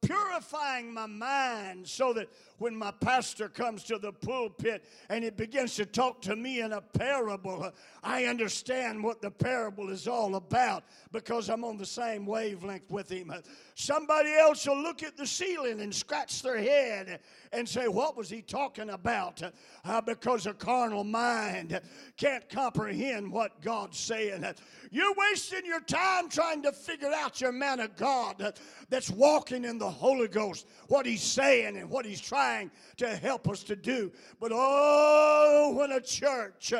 [0.07, 2.29] purifying my mind so that
[2.59, 6.73] when my pastor comes to the pulpit and he begins to talk to me in
[6.73, 12.27] a parable, I understand what the parable is all about because I'm on the same
[12.27, 13.33] wavelength with him.
[13.75, 17.21] Somebody else will look at the ceiling and scratch their head
[17.53, 19.43] and say, What was he talking about?
[19.85, 21.81] Uh, because a carnal mind
[22.17, 24.45] can't comprehend what God's saying.
[24.91, 28.55] You're wasting your time trying to figure out your man of God
[28.89, 33.49] that's walking in the Holy Ghost, what he's saying and what he's trying to help
[33.49, 34.13] us to do.
[34.41, 36.73] But oh, when a church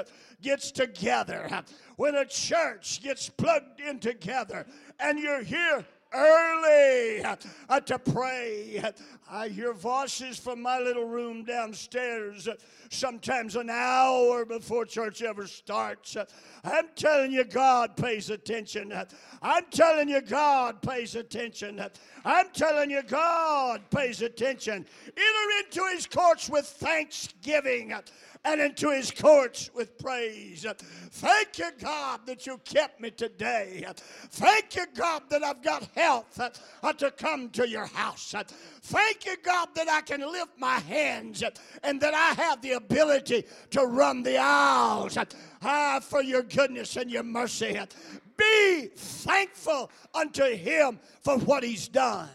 [0.43, 1.49] gets together,
[1.97, 4.67] when a church gets plugged in together,
[5.01, 5.85] and you're here
[6.15, 8.83] early uh, to pray.
[9.31, 12.55] I hear voices from my little room downstairs, uh,
[12.91, 16.17] sometimes an hour before church ever starts.
[16.17, 16.25] Uh,
[16.63, 18.93] I'm telling you, God pays attention.
[18.93, 19.07] Uh,
[19.43, 21.85] I'm telling you, God pays attention.
[22.25, 24.87] I'm telling you, God pays attention.
[25.07, 27.93] Enter into his courts with thanksgiving
[28.45, 30.67] and into his courts with praise.
[31.11, 33.87] Thank you, God, that you kept me today.
[34.31, 38.35] Thank you, God, that I've got health uh, to come to your house.
[38.83, 41.43] Thank you, God, that I can lift my hands
[41.83, 45.17] and that I have the ability to run the aisles
[45.63, 47.79] ah, for your goodness and your mercy.
[48.37, 52.29] Be thankful unto him for what he's done.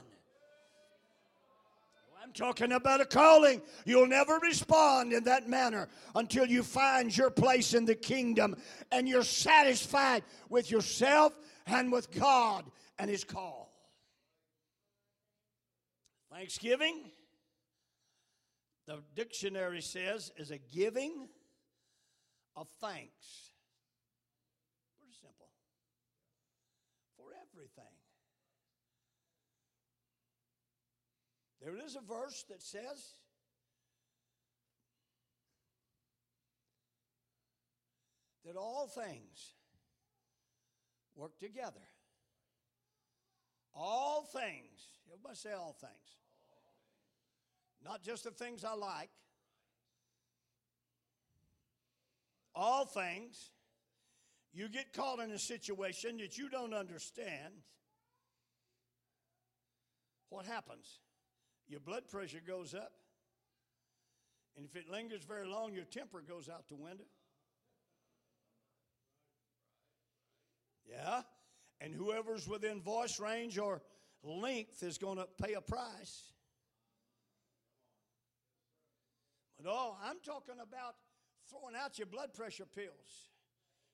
[2.40, 3.62] Talking about a calling.
[3.84, 8.56] You'll never respond in that manner until you find your place in the kingdom
[8.94, 11.38] and you're satisfied with yourself
[11.68, 12.64] and with God
[12.98, 13.74] and His call.
[16.32, 17.12] Thanksgiving,
[18.88, 21.28] the dictionary says, is a giving
[22.56, 23.52] of thanks.
[24.98, 25.50] Pretty simple.
[27.18, 28.00] For everything.
[31.62, 33.16] There is a verse that says,
[38.46, 39.54] that all things
[41.16, 41.86] work together.
[43.76, 44.88] All things.
[45.12, 45.94] Everybody say all things.
[47.84, 49.10] Not just the things I like.
[52.56, 53.52] All things.
[54.52, 57.54] You get caught in a situation that you don't understand.
[60.30, 61.00] What happens?
[61.70, 62.92] Your blood pressure goes up.
[64.58, 67.06] And if it lingers very long, your temper goes out the window.
[70.90, 71.22] Yeah?
[71.80, 73.82] And whoever's within voice range or
[74.24, 76.34] length is going to pay a price.
[79.58, 80.96] But oh, I'm talking about
[81.50, 83.30] throwing out your blood pressure pills,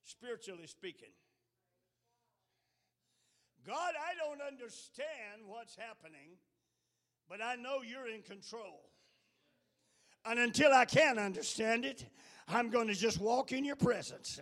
[0.04, 1.10] spiritually speaking.
[3.68, 6.38] God, I don't understand what's happening
[7.30, 8.82] But I know you're in control.
[10.26, 12.06] And until I can understand it,
[12.48, 14.40] I'm going to just walk in your presence.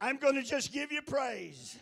[0.00, 1.78] I'm going to just give you praise.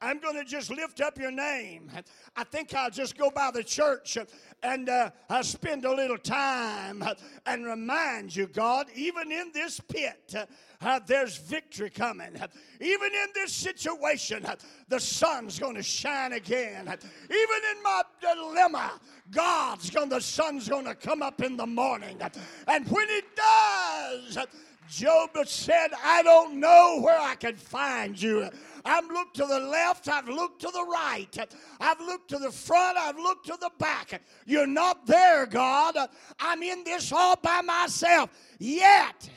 [0.00, 1.90] I'm going to just lift up your name.
[2.36, 4.16] I think I'll just go by the church
[4.62, 7.02] and uh, I'll spend a little time
[7.46, 10.34] and remind you, God, even in this pit,
[10.80, 12.34] uh, there's victory coming.
[12.80, 14.46] Even in this situation,
[14.88, 16.86] the sun's going to shine again.
[16.86, 18.92] Even in my dilemma,
[19.32, 22.20] God's going, the sun's going to come up in the morning.
[22.68, 24.38] And when it does,
[24.90, 28.48] Job said, I don't know where I can find you.
[28.84, 31.36] I've looked to the left, I've looked to the right,
[31.80, 34.22] I've looked to the front, I've looked to the back.
[34.46, 35.96] You're not there, God.
[36.40, 38.30] I'm in this all by myself.
[38.58, 39.28] Yet,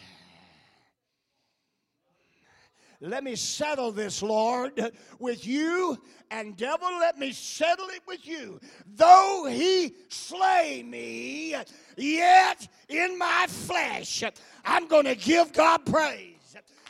[3.02, 6.00] let me settle this, Lord, with you,
[6.30, 8.60] and devil, let me settle it with you.
[8.96, 11.56] Though he slay me,
[11.98, 14.24] yet in my flesh,
[14.64, 16.28] I'm going to give God praise.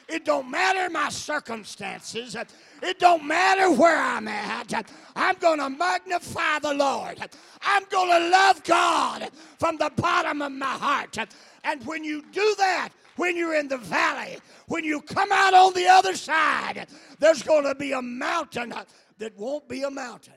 [0.09, 2.35] It don't matter my circumstances.
[2.83, 4.85] It don't matter where I'm at.
[5.15, 7.17] I'm going to magnify the Lord.
[7.61, 11.17] I'm going to love God from the bottom of my heart.
[11.63, 14.37] And when you do that, when you're in the valley,
[14.67, 16.87] when you come out on the other side,
[17.19, 18.73] there's going to be a mountain
[19.17, 20.33] that won't be a mountain.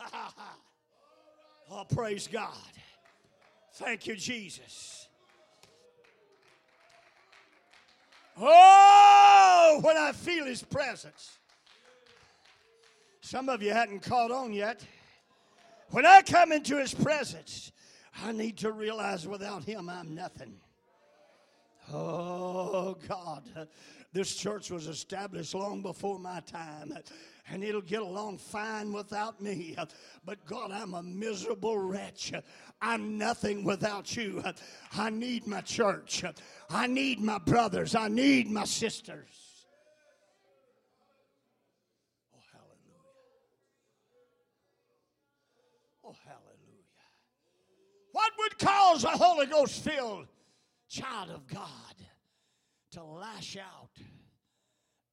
[1.70, 2.52] oh, praise God.
[3.74, 5.08] Thank you, Jesus.
[8.38, 11.38] Oh, when I feel His presence.
[13.20, 14.84] Some of you hadn't caught on yet.
[15.90, 17.72] When I come into His presence,
[18.22, 20.60] I need to realize without Him I'm nothing.
[21.92, 23.68] Oh, God.
[24.12, 26.92] This church was established long before my time,
[27.50, 29.76] and it'll get along fine without me.
[30.24, 32.32] But God, I'm a miserable wretch.
[32.80, 34.42] I'm nothing without you.
[34.96, 36.24] I need my church.
[36.70, 37.94] I need my brothers.
[37.94, 39.66] I need my sisters.
[42.34, 43.02] Oh, hallelujah.
[46.04, 46.84] Oh, hallelujah.
[48.12, 50.26] What would cause a Holy Ghost filled
[50.88, 51.94] child of God
[52.92, 53.90] to lash out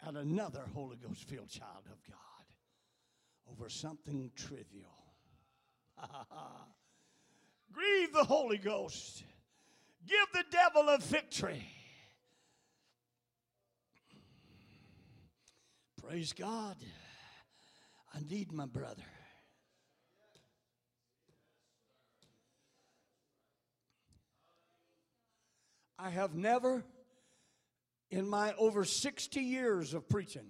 [0.08, 2.20] at another Holy Ghost filled child of God
[3.52, 5.14] over something trivial.
[7.72, 9.24] Grieve the Holy Ghost.
[10.08, 11.66] Give the devil a victory.
[16.02, 16.76] Praise God.
[18.14, 19.04] I need my brother.
[26.04, 26.84] I have never,
[28.12, 30.50] in my over 60 years of preaching,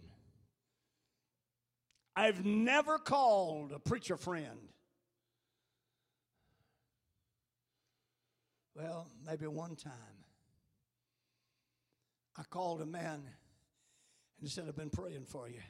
[2.15, 4.69] I've never called a preacher friend.
[8.75, 9.93] Well, maybe one time.
[12.35, 13.21] I called a man
[14.41, 15.61] and said, I've been praying for you.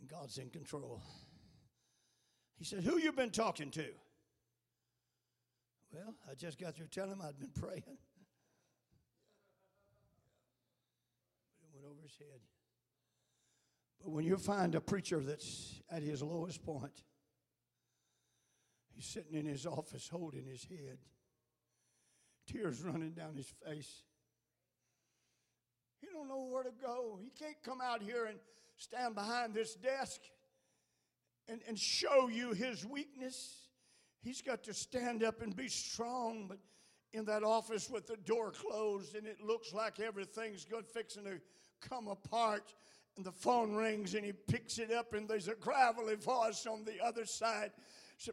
[0.00, 1.00] And God's in control.
[2.58, 3.86] He said, Who you been talking to?
[5.92, 7.98] Well, I just got through telling him I'd been praying.
[11.84, 12.40] Over his head.
[14.00, 17.02] But when you find a preacher that's at his lowest point,
[18.94, 20.98] he's sitting in his office holding his head,
[22.46, 24.02] tears running down his face.
[26.00, 27.18] He don't know where to go.
[27.22, 28.38] He can't come out here and
[28.76, 30.20] stand behind this desk
[31.48, 33.68] and, and show you his weakness.
[34.22, 36.58] He's got to stand up and be strong, but
[37.12, 41.40] in that office with the door closed and it looks like everything's good fixing to
[41.88, 42.74] come apart.
[43.16, 46.84] And the phone rings and he picks it up, and there's a gravelly voice on
[46.84, 47.70] the other side.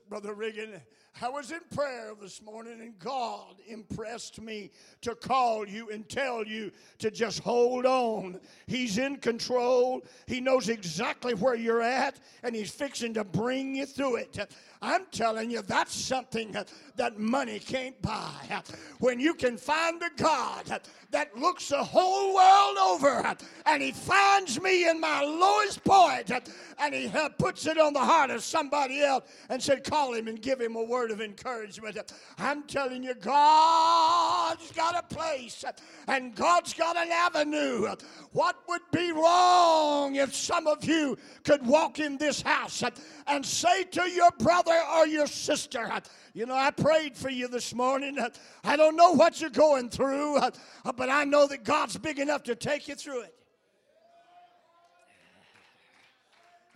[0.07, 0.81] Brother Riggin,
[1.21, 4.71] I was in prayer this morning, and God impressed me
[5.01, 8.39] to call you and tell you to just hold on.
[8.67, 13.85] He's in control, He knows exactly where you're at, and He's fixing to bring you
[13.85, 14.37] through it.
[14.81, 16.55] I'm telling you, that's something
[16.95, 18.61] that money can't buy.
[18.99, 20.81] When you can find a God
[21.11, 23.35] that looks the whole world over
[23.65, 26.31] and He finds me in my lowest point
[26.79, 30.59] and He puts it on the heart of somebody else and Call Him and give
[30.59, 31.97] Him a word of encouragement.
[32.37, 35.63] I'm telling you, God's got a place
[36.07, 37.87] and God's got an avenue.
[38.31, 42.83] What would be wrong if some of you could walk in this house
[43.27, 45.89] and say to your brother or your sister,
[46.33, 48.17] you know, I prayed for you this morning.
[48.63, 50.39] I don't know what you're going through,
[50.83, 53.35] but I know that God's big enough to take you through it.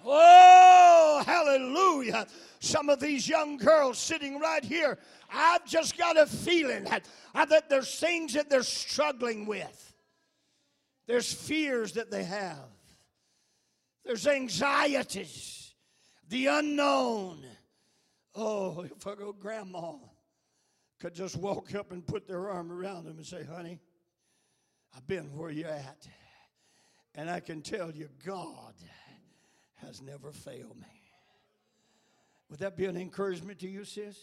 [0.06, 2.28] Oh, hallelujah.
[2.64, 4.98] Some of these young girls sitting right here,
[5.30, 7.06] I've just got a feeling that,
[7.36, 9.94] uh, that there's things that they're struggling with.
[11.06, 12.70] There's fears that they have.
[14.06, 15.74] There's anxieties,
[16.30, 17.46] the unknown.
[18.36, 19.96] Oh, if I go, Grandma
[21.00, 23.80] could just walk up and put their arm around them and say, Honey,
[24.96, 26.08] I've been where you're at.
[27.16, 28.74] And I can tell you, God
[29.86, 31.03] has never failed me.
[32.54, 34.16] Would that be an encouragement to you, sis?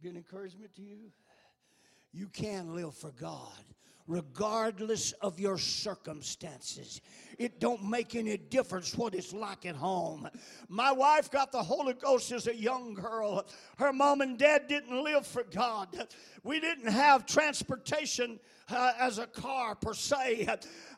[0.00, 1.10] Be an encouragement to you?
[2.12, 3.50] You can live for God
[4.06, 7.00] regardless of your circumstances.
[7.38, 10.28] It don't make any difference what it's like at home.
[10.68, 13.46] My wife got the Holy Ghost as a young girl.
[13.78, 16.06] Her mom and dad didn't live for God.
[16.44, 18.38] We didn't have transportation
[18.68, 20.46] uh, as a car per se.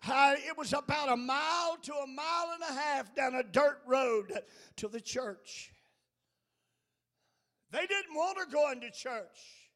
[0.07, 3.81] Uh, it was about a mile to a mile and a half down a dirt
[3.87, 4.39] road
[4.77, 5.74] to the church.
[7.71, 9.69] They didn't want her going to church.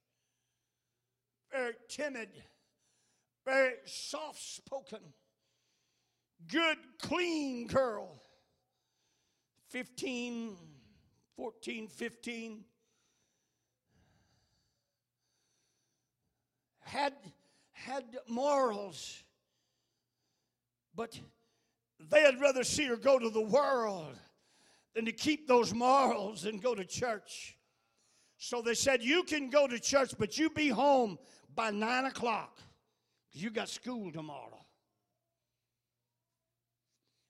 [1.51, 2.29] Very timid
[3.49, 4.99] very soft spoken,
[6.51, 8.21] good, clean girl.
[9.71, 10.57] 15,
[11.35, 12.65] 14, 15.
[16.81, 17.15] Had,
[17.73, 19.23] had morals,
[20.95, 21.19] but
[22.11, 24.15] they had rather see her go to the world
[24.95, 27.58] than to keep those morals and go to church.
[28.39, 31.19] So they said, You can go to church, but you be home
[31.55, 32.59] by nine o'clock
[33.29, 34.65] because you got school tomorrow.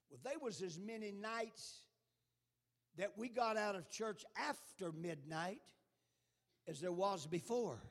[0.09, 1.81] Well, there was as many nights
[2.97, 5.61] that we got out of church after midnight
[6.67, 7.81] as there was before.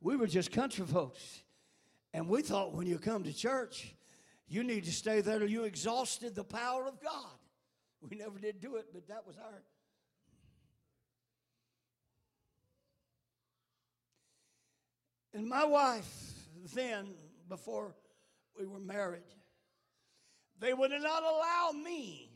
[0.00, 1.42] We were just country folks.
[2.12, 3.94] And we thought when you come to church,
[4.46, 7.38] you need to stay there till you exhausted the power of God.
[8.00, 9.62] We never did do it, but that was our
[15.34, 16.32] And my wife,
[16.74, 17.14] then,
[17.48, 17.96] before
[18.56, 19.22] we were married,
[20.60, 22.30] they would not allow me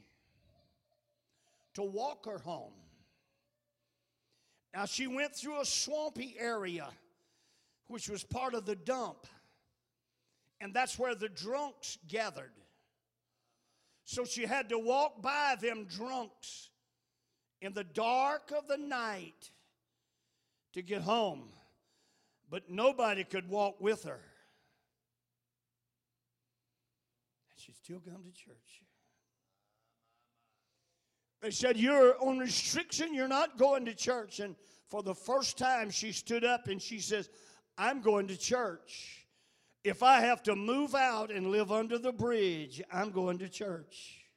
[1.74, 2.72] to walk her home.
[4.74, 6.88] Now, she went through a swampy area,
[7.86, 9.28] which was part of the dump,
[10.60, 12.52] and that's where the drunks gathered.
[14.04, 16.70] So she had to walk by them drunks
[17.60, 19.50] in the dark of the night
[20.72, 21.50] to get home
[22.50, 24.20] but nobody could walk with her.
[27.50, 28.82] And she still come to church.
[31.40, 34.40] They said, You're on restriction, you're not going to church.
[34.40, 34.56] And
[34.88, 37.28] for the first time, she stood up and she says,
[37.76, 39.17] I'm going to church.
[39.84, 44.27] If I have to move out and live under the bridge, I'm going to church.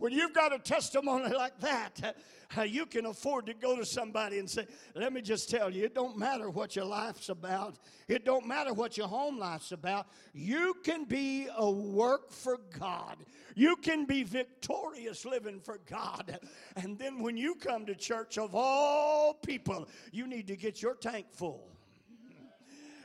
[0.00, 2.16] When you've got a testimony like that,
[2.66, 5.94] you can afford to go to somebody and say, let me just tell you, it
[5.94, 7.76] don't matter what your life's about.
[8.08, 10.06] It don't matter what your home life's about.
[10.32, 13.18] You can be a work for God.
[13.54, 16.38] You can be victorious living for God.
[16.76, 20.94] And then when you come to church of all people, you need to get your
[20.94, 21.70] tank full.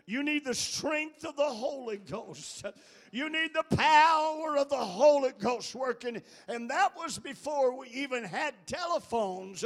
[0.08, 2.64] You need the strength of the Holy Ghost.
[3.16, 6.22] You need the power of the Holy Ghost working.
[6.49, 9.63] And that was before we even had telephones,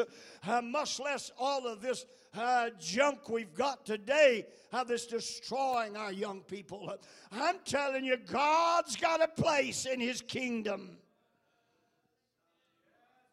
[0.48, 2.06] uh, much less all of this
[2.38, 6.96] uh, junk we've got today how this destroying our young people.
[7.32, 11.00] I'm telling you, God's got a place in His kingdom.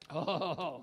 [0.08, 0.82] Oh.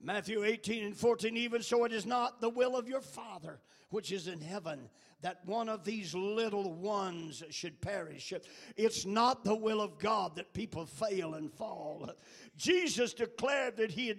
[0.00, 3.60] Matthew 18 and 14, even so it is not the will of your Father
[3.90, 4.88] which is in heaven
[5.26, 8.32] that one of these little ones should perish.
[8.76, 12.12] It's not the will of God that people fail and fall.
[12.56, 14.14] Jesus declared that he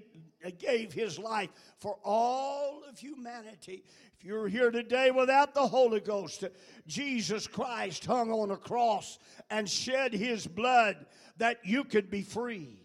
[0.59, 1.49] gave his life
[1.79, 3.85] for all of humanity.
[4.17, 6.43] If you're here today without the Holy Ghost,
[6.87, 9.17] Jesus Christ hung on a cross
[9.49, 11.05] and shed his blood
[11.37, 12.81] that you could be free.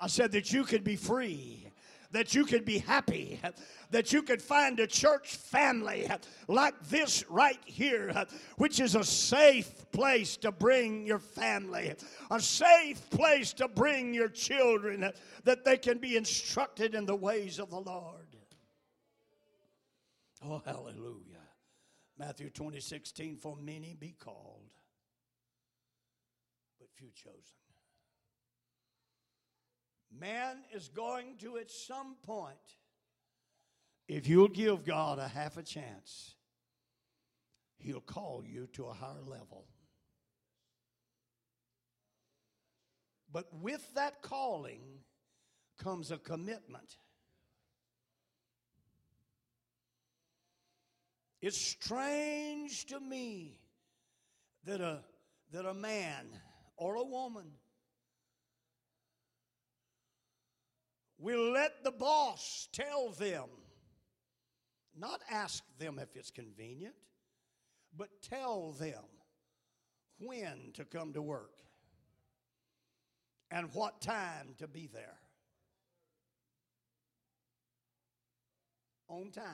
[0.00, 1.68] I said that you could be free,
[2.14, 3.40] that you could be happy,
[3.90, 6.08] that you could find a church family
[6.46, 8.24] like this right here,
[8.56, 11.92] which is a safe place to bring your family,
[12.30, 15.10] a safe place to bring your children,
[15.42, 18.36] that they can be instructed in the ways of the Lord.
[20.46, 21.42] Oh, hallelujah.
[22.16, 24.70] Matthew 20, 16, for many be called,
[26.78, 27.63] but few chosen.
[30.18, 32.56] Man is going to, at some point,
[34.06, 36.34] If you'll give God a half a chance,
[37.78, 39.66] He'll call you to a higher level.
[43.32, 45.00] But with that calling
[45.78, 46.96] comes a commitment.
[51.42, 53.58] It's strange to me
[54.64, 55.00] that a,
[55.52, 56.28] that a man
[56.76, 57.50] or a woman
[61.24, 63.48] will let the boss tell them,
[64.94, 66.94] not ask them if it's convenient,
[67.96, 69.04] but tell them
[70.18, 71.54] when to come to work
[73.50, 75.16] and what time to be there.
[79.08, 79.46] On time.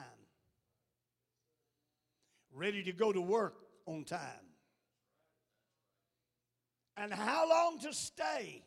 [2.53, 3.55] Ready to go to work
[3.85, 4.19] on time.
[6.97, 8.61] And how long to stay.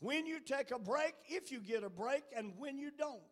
[0.00, 3.22] When you take a break, if you get a break, and when you don't.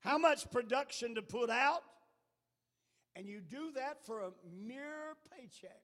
[0.00, 1.82] How much production to put out,
[3.14, 5.82] and you do that for a mere paycheck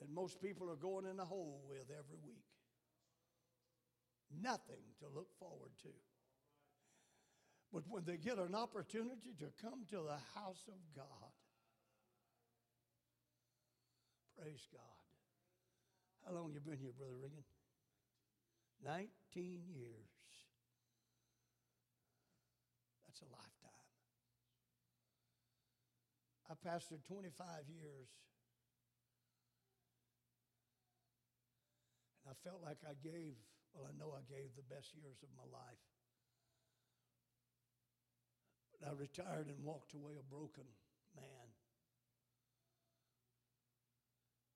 [0.00, 2.44] that most people are going in the hole with every week.
[4.40, 5.88] Nothing to look forward to.
[7.72, 11.32] But when they get an opportunity to come to the house of God,
[14.38, 15.11] praise God.
[16.26, 17.42] How long you been here, Brother Regan?
[18.84, 19.10] 19
[19.66, 20.10] years.
[23.06, 23.88] That's a lifetime.
[26.50, 28.10] I pastored 25 years.
[32.22, 33.34] And I felt like I gave,
[33.74, 35.82] well, I know I gave the best years of my life.
[38.78, 40.66] But I retired and walked away a broken
[41.18, 41.50] man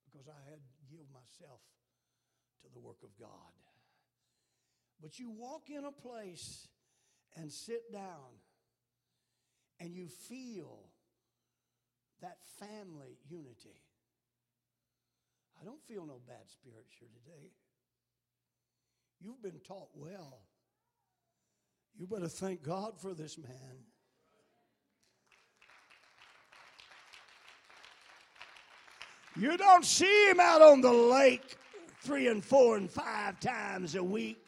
[0.07, 0.63] because I had
[0.97, 1.61] give myself
[2.63, 3.53] to the work of God.
[5.01, 6.69] But you walk in a place
[7.37, 8.41] and sit down
[9.79, 10.89] and you feel
[12.23, 13.83] that family unity.
[15.61, 17.51] I don't feel no bad spirits here today.
[19.21, 20.41] You've been taught well.
[21.99, 23.85] You better thank God for this man.
[29.39, 31.57] You don't see him out on the lake
[32.01, 34.39] three and four and five times a week.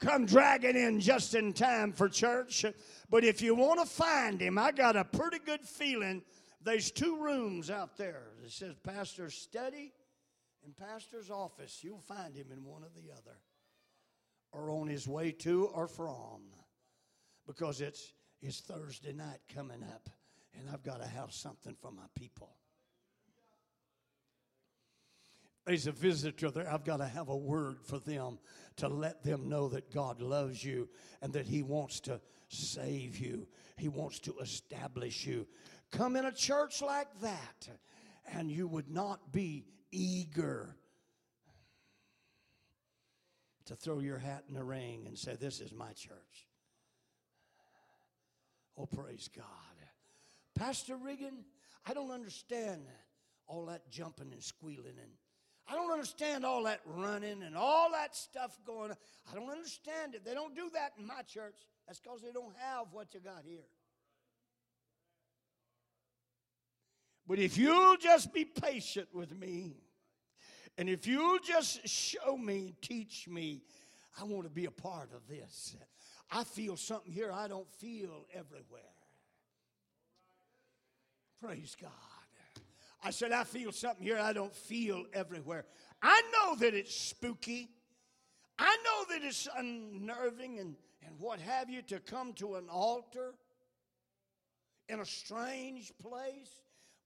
[0.00, 2.64] Come dragging in just in time for church.
[3.10, 6.22] But if you want to find him, I got a pretty good feeling
[6.62, 8.28] there's two rooms out there.
[8.44, 9.92] It says pastor's study
[10.64, 11.80] and pastor's office.
[11.82, 13.36] You'll find him in one or the other,
[14.52, 16.42] or on his way to or from,
[17.46, 20.08] because it's it's Thursday night coming up,
[20.54, 22.56] and I've got to have something for my people.
[25.70, 26.68] There's a visitor there.
[26.68, 28.40] I've got to have a word for them
[28.78, 30.88] to let them know that God loves you
[31.22, 33.46] and that He wants to save you.
[33.76, 35.46] He wants to establish you.
[35.92, 37.68] Come in a church like that,
[38.32, 40.74] and you would not be eager
[43.66, 46.48] to throw your hat in the ring and say, This is my church.
[48.76, 49.46] Oh, praise God.
[50.56, 51.44] Pastor Regan,
[51.86, 52.82] I don't understand
[53.46, 55.12] all that jumping and squealing and
[55.70, 58.96] I don't understand all that running and all that stuff going on.
[59.30, 60.24] I don't understand it.
[60.24, 61.54] They don't do that in my church.
[61.86, 63.68] That's because they don't have what you got here.
[67.28, 69.76] But if you'll just be patient with me,
[70.76, 73.62] and if you'll just show me, teach me,
[74.20, 75.76] I want to be a part of this.
[76.32, 78.82] I feel something here I don't feel everywhere.
[81.40, 81.90] Praise God.
[83.02, 85.64] I said, I feel something here I don't feel everywhere.
[86.02, 87.70] I know that it's spooky.
[88.58, 90.76] I know that it's unnerving and,
[91.06, 93.34] and what have you to come to an altar
[94.88, 96.50] in a strange place.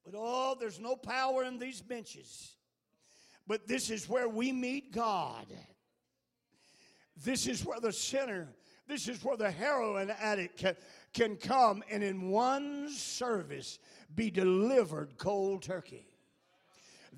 [0.04, 2.56] But oh, there's no power in these benches.
[3.46, 5.46] But this is where we meet God.
[7.16, 8.48] This is where the sinner,
[8.86, 10.76] this is where the heroin addict can,
[11.12, 13.78] can come and in one service
[14.14, 16.06] be delivered cold turkey.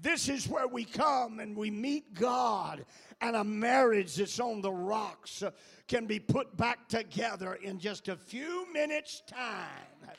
[0.01, 2.85] This is where we come and we meet God,
[3.21, 5.43] and a marriage that's on the rocks
[5.89, 10.13] can be put back together in just a few minutes' time.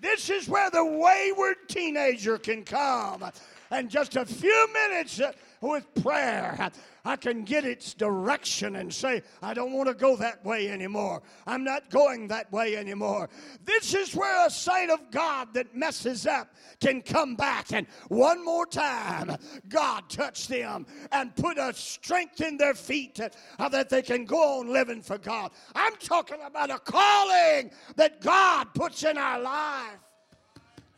[0.00, 3.24] This is where the wayward teenager can come
[3.70, 6.70] and just a few minutes uh, with prayer,
[7.04, 11.22] I can get its direction and say, I don't want to go that way anymore.
[11.46, 13.28] I'm not going that way anymore.
[13.64, 18.44] This is where a saint of God that messes up can come back and one
[18.44, 19.36] more time,
[19.68, 23.20] God touch them and put a strength in their feet
[23.58, 25.50] uh, that they can go on living for God.
[25.74, 29.98] I'm talking about a calling that God puts in our life.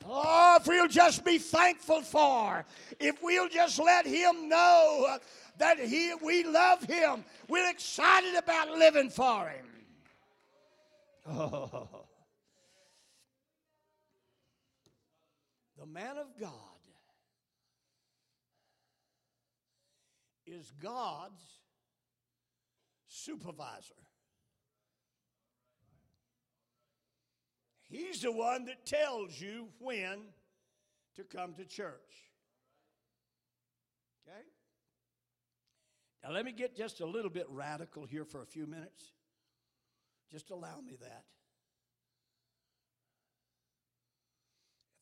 [0.07, 2.65] Oh, if we'll just be thankful for,
[2.99, 5.19] if we'll just let Him know
[5.59, 9.67] that he, we love Him, we're excited about living for Him.
[11.29, 11.89] Oh.
[15.79, 16.53] The man of God
[20.47, 21.43] is God's
[23.09, 23.95] supervisor.
[27.93, 30.23] He's the one that tells you when
[31.15, 32.31] to come to church.
[34.27, 34.41] Okay?
[36.25, 39.13] Now, let me get just a little bit radical here for a few minutes.
[40.31, 41.25] Just allow me that.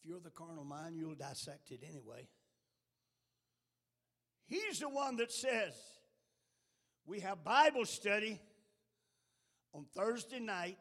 [0.03, 2.27] If you're the carnal mind, you'll dissect it anyway.
[4.47, 5.75] He's the one that says
[7.07, 8.41] we have Bible study
[9.73, 10.79] on Thursday night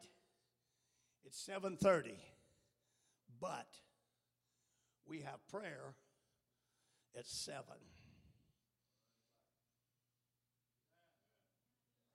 [1.24, 2.18] it's 7:30.
[3.40, 3.80] But
[5.06, 5.94] we have prayer
[7.16, 7.64] at 7.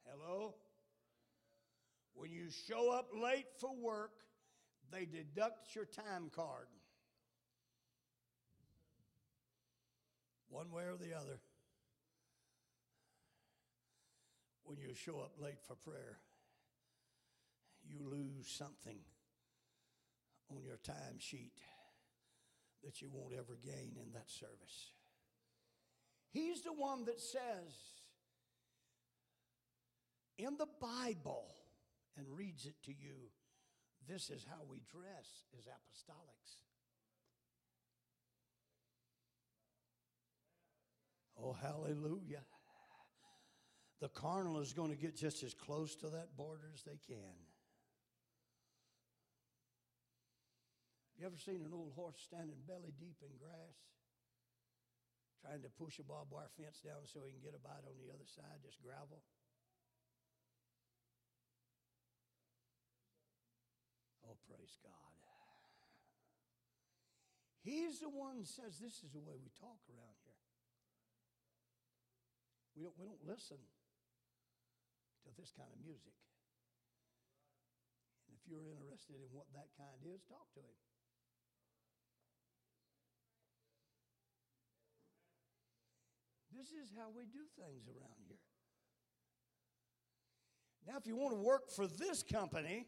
[0.06, 0.56] Hello?
[2.14, 4.12] When you show up late for work,
[4.92, 6.68] they deduct your time card.
[10.48, 11.42] One way or the other.
[14.64, 16.20] When you show up late for prayer
[17.88, 19.00] you lose something
[20.50, 21.60] on your time sheet
[22.84, 24.92] that you won't ever gain in that service.
[26.32, 27.74] He's the one that says
[30.38, 31.48] in the Bible
[32.18, 33.32] and reads it to you
[34.08, 36.58] this is how we dress as apostolics.
[41.42, 42.44] Oh, hallelujah.
[44.00, 47.34] The carnal is going to get just as close to that border as they can.
[51.16, 53.78] You ever seen an old horse standing belly deep in grass,
[55.40, 57.96] trying to push a barbed wire fence down so he can get a bite on
[57.96, 59.24] the other side, just gravel?
[64.28, 65.16] Oh, praise God.
[67.66, 70.38] He's the one who says this is the way we talk around here.
[72.78, 76.14] We don't, we don't listen to this kind of music.
[78.30, 80.78] And if you're interested in what that kind is, talk to him.
[86.58, 88.40] This is how we do things around here.
[90.88, 92.86] Now, if you want to work for this company,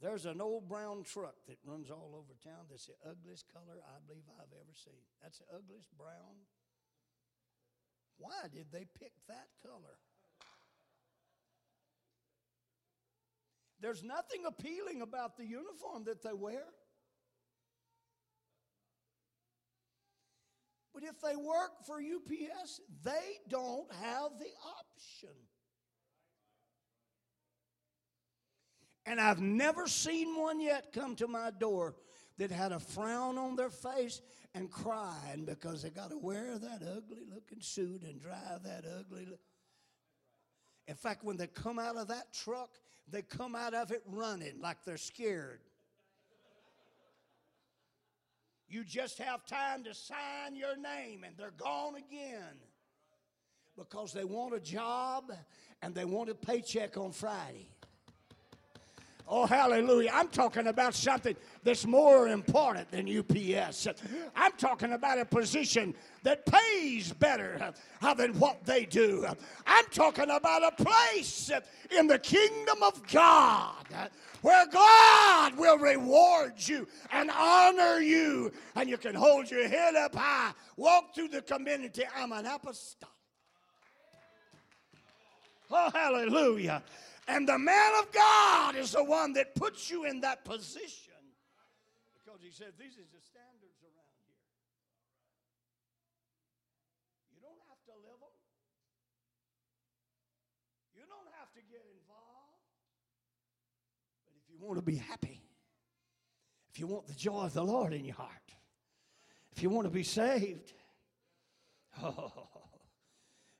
[0.00, 3.98] there's an old brown truck that runs all over town that's the ugliest color I
[4.06, 5.02] believe I've ever seen.
[5.22, 6.46] That's the ugliest brown.
[8.18, 9.98] Why did they pick that color?
[13.80, 16.64] There's nothing appealing about the uniform that they wear.
[20.96, 24.48] But if they work for UPS, they don't have the
[24.80, 25.36] option.
[29.04, 31.96] And I've never seen one yet come to my door
[32.38, 34.22] that had a frown on their face
[34.54, 39.26] and crying because they got to wear that ugly looking suit and drive that ugly.
[40.88, 42.70] In fact, when they come out of that truck,
[43.06, 45.60] they come out of it running like they're scared.
[48.68, 52.58] You just have time to sign your name and they're gone again
[53.76, 55.32] because they want a job
[55.82, 57.68] and they want a paycheck on Friday.
[59.28, 60.10] Oh, hallelujah.
[60.14, 63.88] I'm talking about something that's more important than UPS.
[64.36, 69.26] I'm talking about a position that pays better uh, than what they do.
[69.66, 71.50] I'm talking about a place
[71.90, 74.06] in the kingdom of God uh,
[74.42, 80.14] where God will reward you and honor you, and you can hold your head up
[80.14, 82.04] high, walk through the community.
[82.16, 83.12] I'm an apostolic.
[85.68, 86.80] Oh, hallelujah.
[87.28, 91.14] And the man of God is the one that puts you in that position.
[92.24, 94.38] Because he said, These is the standards around here.
[97.34, 98.36] You don't have to live them.
[100.94, 102.62] You don't have to get involved.
[104.24, 105.42] But if you want to be happy,
[106.70, 108.30] if you want the joy of the Lord in your heart,
[109.50, 110.74] If you want to be saved,
[112.02, 112.48] oh,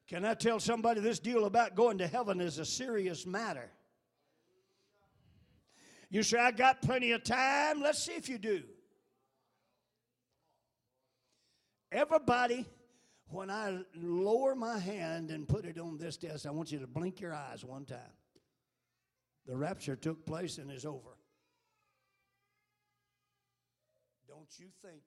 [0.09, 3.71] can I tell somebody this deal about going to heaven is a serious matter?
[6.09, 7.81] You say, I got plenty of time.
[7.81, 8.63] Let's see if you do.
[11.91, 12.67] Everybody,
[13.29, 16.87] when I lower my hand and put it on this desk, I want you to
[16.87, 17.99] blink your eyes one time.
[19.47, 21.17] The rapture took place and is over.
[24.29, 25.03] Don't you think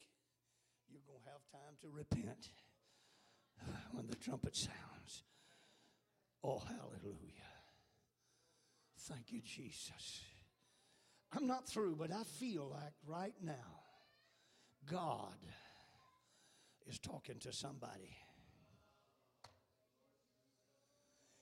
[0.89, 2.49] you're going to have time to repent
[3.91, 5.23] when the trumpet sounds?
[6.43, 7.19] Oh, hallelujah.
[9.07, 10.21] Thank you, Jesus.
[11.31, 13.83] I'm not through, but I feel like right now
[14.89, 15.37] God
[16.87, 18.17] is talking to somebody.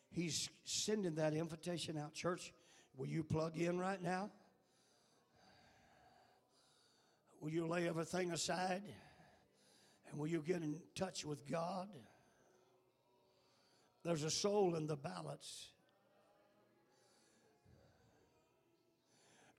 [0.10, 2.14] He's sending that invitation out.
[2.14, 2.52] Church,
[2.96, 4.32] will you plug in right now?
[7.40, 8.82] Will you lay everything aside?
[10.12, 11.88] And will you get in touch with God?
[14.04, 15.68] There's a soul in the balance.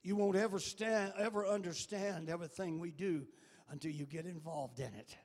[0.01, 3.27] You won't ever stand, ever understand everything we do
[3.69, 5.15] until you get involved in it.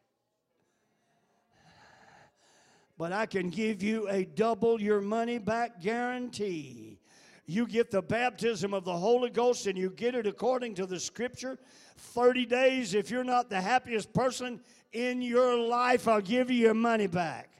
[2.96, 7.00] But I can give you a double your money back guarantee.
[7.46, 11.00] You get the baptism of the Holy Ghost and you get it according to the
[11.00, 11.58] scripture.
[11.96, 14.60] 30 days, if you're not the happiest person
[14.94, 17.50] in your life, I'll give you your money back.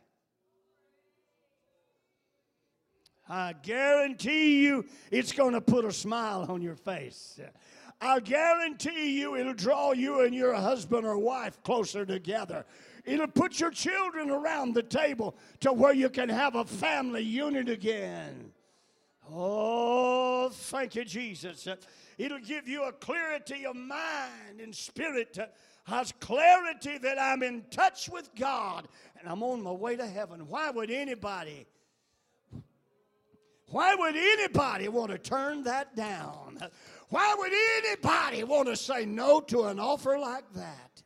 [3.28, 7.41] I guarantee you it's going to put a smile on your face.
[8.01, 12.64] I guarantee you it'll draw you and your husband or wife closer together.
[13.05, 17.68] It'll put your children around the table to where you can have a family unit
[17.68, 18.53] again.
[19.30, 21.66] Oh, thank you, Jesus.
[22.18, 25.39] It'll give you a clarity of mind and spirit,
[25.85, 30.49] has clarity that I'm in touch with God and I'm on my way to heaven.
[30.49, 31.66] Why would anybody
[33.74, 36.59] why would anybody want to turn that down?
[37.09, 37.53] Why would
[37.85, 41.03] anybody want to say no to an offer like that?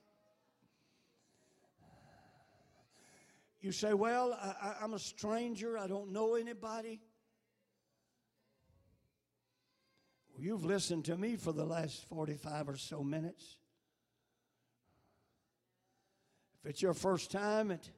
[3.61, 7.01] You say, Well, I, am a stranger, I don't know anybody.
[10.35, 13.57] Well, you've listened to me for the last 45 or so minutes.
[16.58, 17.89] If it's your first time, it,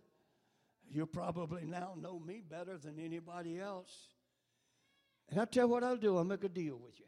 [0.88, 3.92] you probably now know me better than anybody else.
[5.28, 7.06] And I'll tell you what I'll do I'll make a deal with you.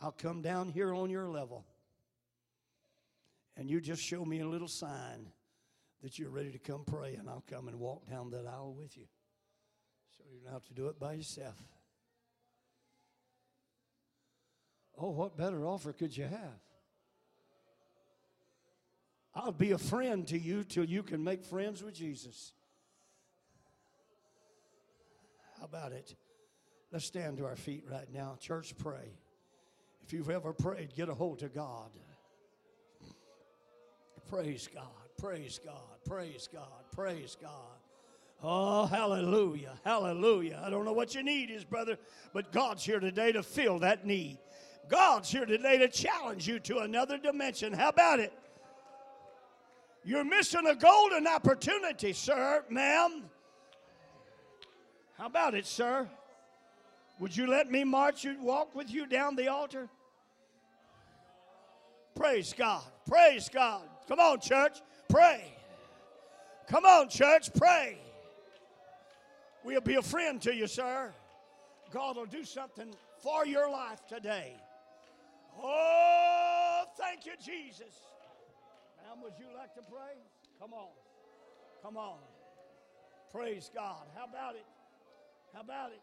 [0.00, 1.66] I'll come down here on your level,
[3.54, 5.28] and you just show me a little sign
[6.02, 8.96] that you're ready to come pray, and I'll come and walk down that aisle with
[8.96, 9.04] you.
[10.16, 11.54] So you don't have to do it by yourself.
[14.98, 16.71] Oh, what better offer could you have?
[19.34, 22.52] I'll be a friend to you till you can make friends with Jesus.
[25.58, 26.14] How about it?
[26.92, 28.36] Let's stand to our feet right now.
[28.38, 29.16] Church, pray.
[30.04, 31.90] If you've ever prayed, get a hold of God.
[34.28, 34.84] Praise God.
[35.18, 36.04] Praise God.
[36.06, 36.90] Praise God.
[36.94, 37.50] Praise God.
[38.42, 39.78] Oh, hallelujah.
[39.84, 40.60] Hallelujah.
[40.64, 41.96] I don't know what your need is, brother,
[42.34, 44.38] but God's here today to fill that need.
[44.88, 47.72] God's here today to challenge you to another dimension.
[47.72, 48.32] How about it?
[50.04, 53.22] You're missing a golden opportunity, sir, ma'am.
[55.16, 56.08] How about it, sir?
[57.20, 59.88] Would you let me march you, walk with you down the altar?
[62.16, 62.82] Praise God.
[63.08, 63.82] Praise God.
[64.08, 64.78] Come on, church.
[65.08, 65.54] Pray.
[66.68, 67.50] Come on, church.
[67.54, 67.98] Pray.
[69.64, 71.12] We'll be a friend to you, sir.
[71.92, 72.92] God will do something
[73.22, 74.56] for your life today.
[75.62, 77.94] Oh, thank you, Jesus.
[79.20, 80.16] Would you like to pray?
[80.60, 80.88] Come on.
[81.82, 82.18] Come on.
[83.32, 84.06] Praise God.
[84.16, 84.64] How about it?
[85.54, 86.00] How about it?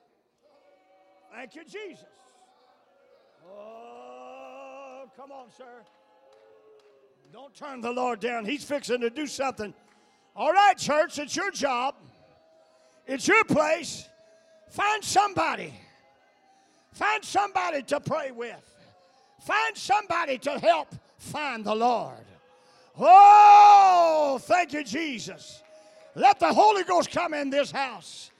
[1.33, 2.05] Thank you, Jesus.
[3.47, 5.83] Oh, come on, sir.
[7.31, 8.45] Don't turn the Lord down.
[8.45, 9.73] He's fixing to do something.
[10.35, 11.95] All right, church, it's your job.
[13.05, 14.07] It's your place.
[14.69, 15.73] Find somebody.
[16.93, 18.55] Find somebody to pray with.
[19.41, 22.25] Find somebody to help find the Lord.
[22.99, 25.63] Oh, thank you, Jesus.
[26.15, 28.31] Let the Holy Ghost come in this house.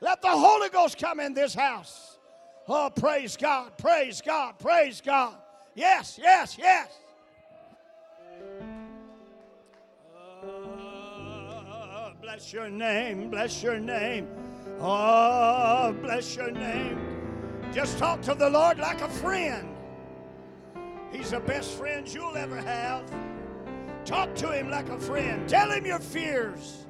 [0.00, 2.18] Let the Holy Ghost come in this house.
[2.68, 5.34] Oh, praise God, praise God, praise God.
[5.74, 6.88] Yes, yes, yes.
[10.44, 14.28] Oh, bless your name, bless your name.
[14.80, 16.98] Oh, bless your name.
[17.72, 19.68] Just talk to the Lord like a friend.
[21.10, 23.10] He's the best friend you'll ever have.
[24.04, 25.48] Talk to him like a friend.
[25.48, 26.84] Tell him your fears.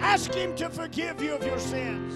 [0.00, 2.12] Ask him to forgive you of your sins.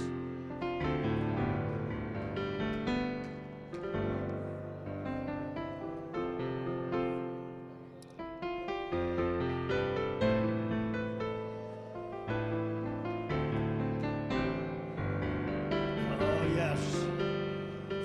[16.20, 16.80] Oh, yes.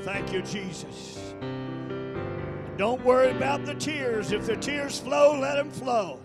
[0.04, 1.19] Thank you, Jesus.
[2.80, 4.32] Don't worry about the tears.
[4.32, 6.18] If the tears flow, let them flow.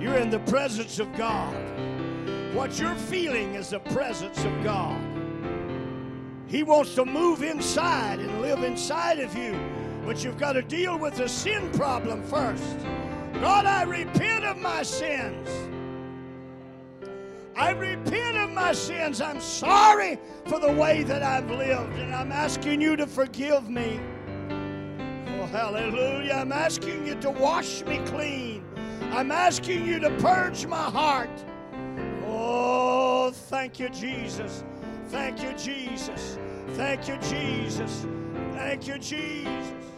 [0.00, 1.56] You're in the presence of God.
[2.54, 4.96] What you're feeling is the presence of God.
[6.46, 9.58] He wants to move inside and live inside of you,
[10.04, 12.78] but you've got to deal with the sin problem first.
[13.40, 15.48] God, I repent of my sins.
[17.56, 19.20] I repent of my sins.
[19.20, 23.98] I'm sorry for the way that I've lived, and I'm asking you to forgive me.
[25.52, 26.34] Hallelujah.
[26.34, 28.64] I'm asking you to wash me clean.
[29.12, 31.30] I'm asking you to purge my heart.
[32.26, 34.64] Oh, thank you, Jesus.
[35.08, 36.38] Thank you, Jesus.
[36.70, 38.06] Thank you, Jesus.
[38.52, 39.95] Thank you, Jesus.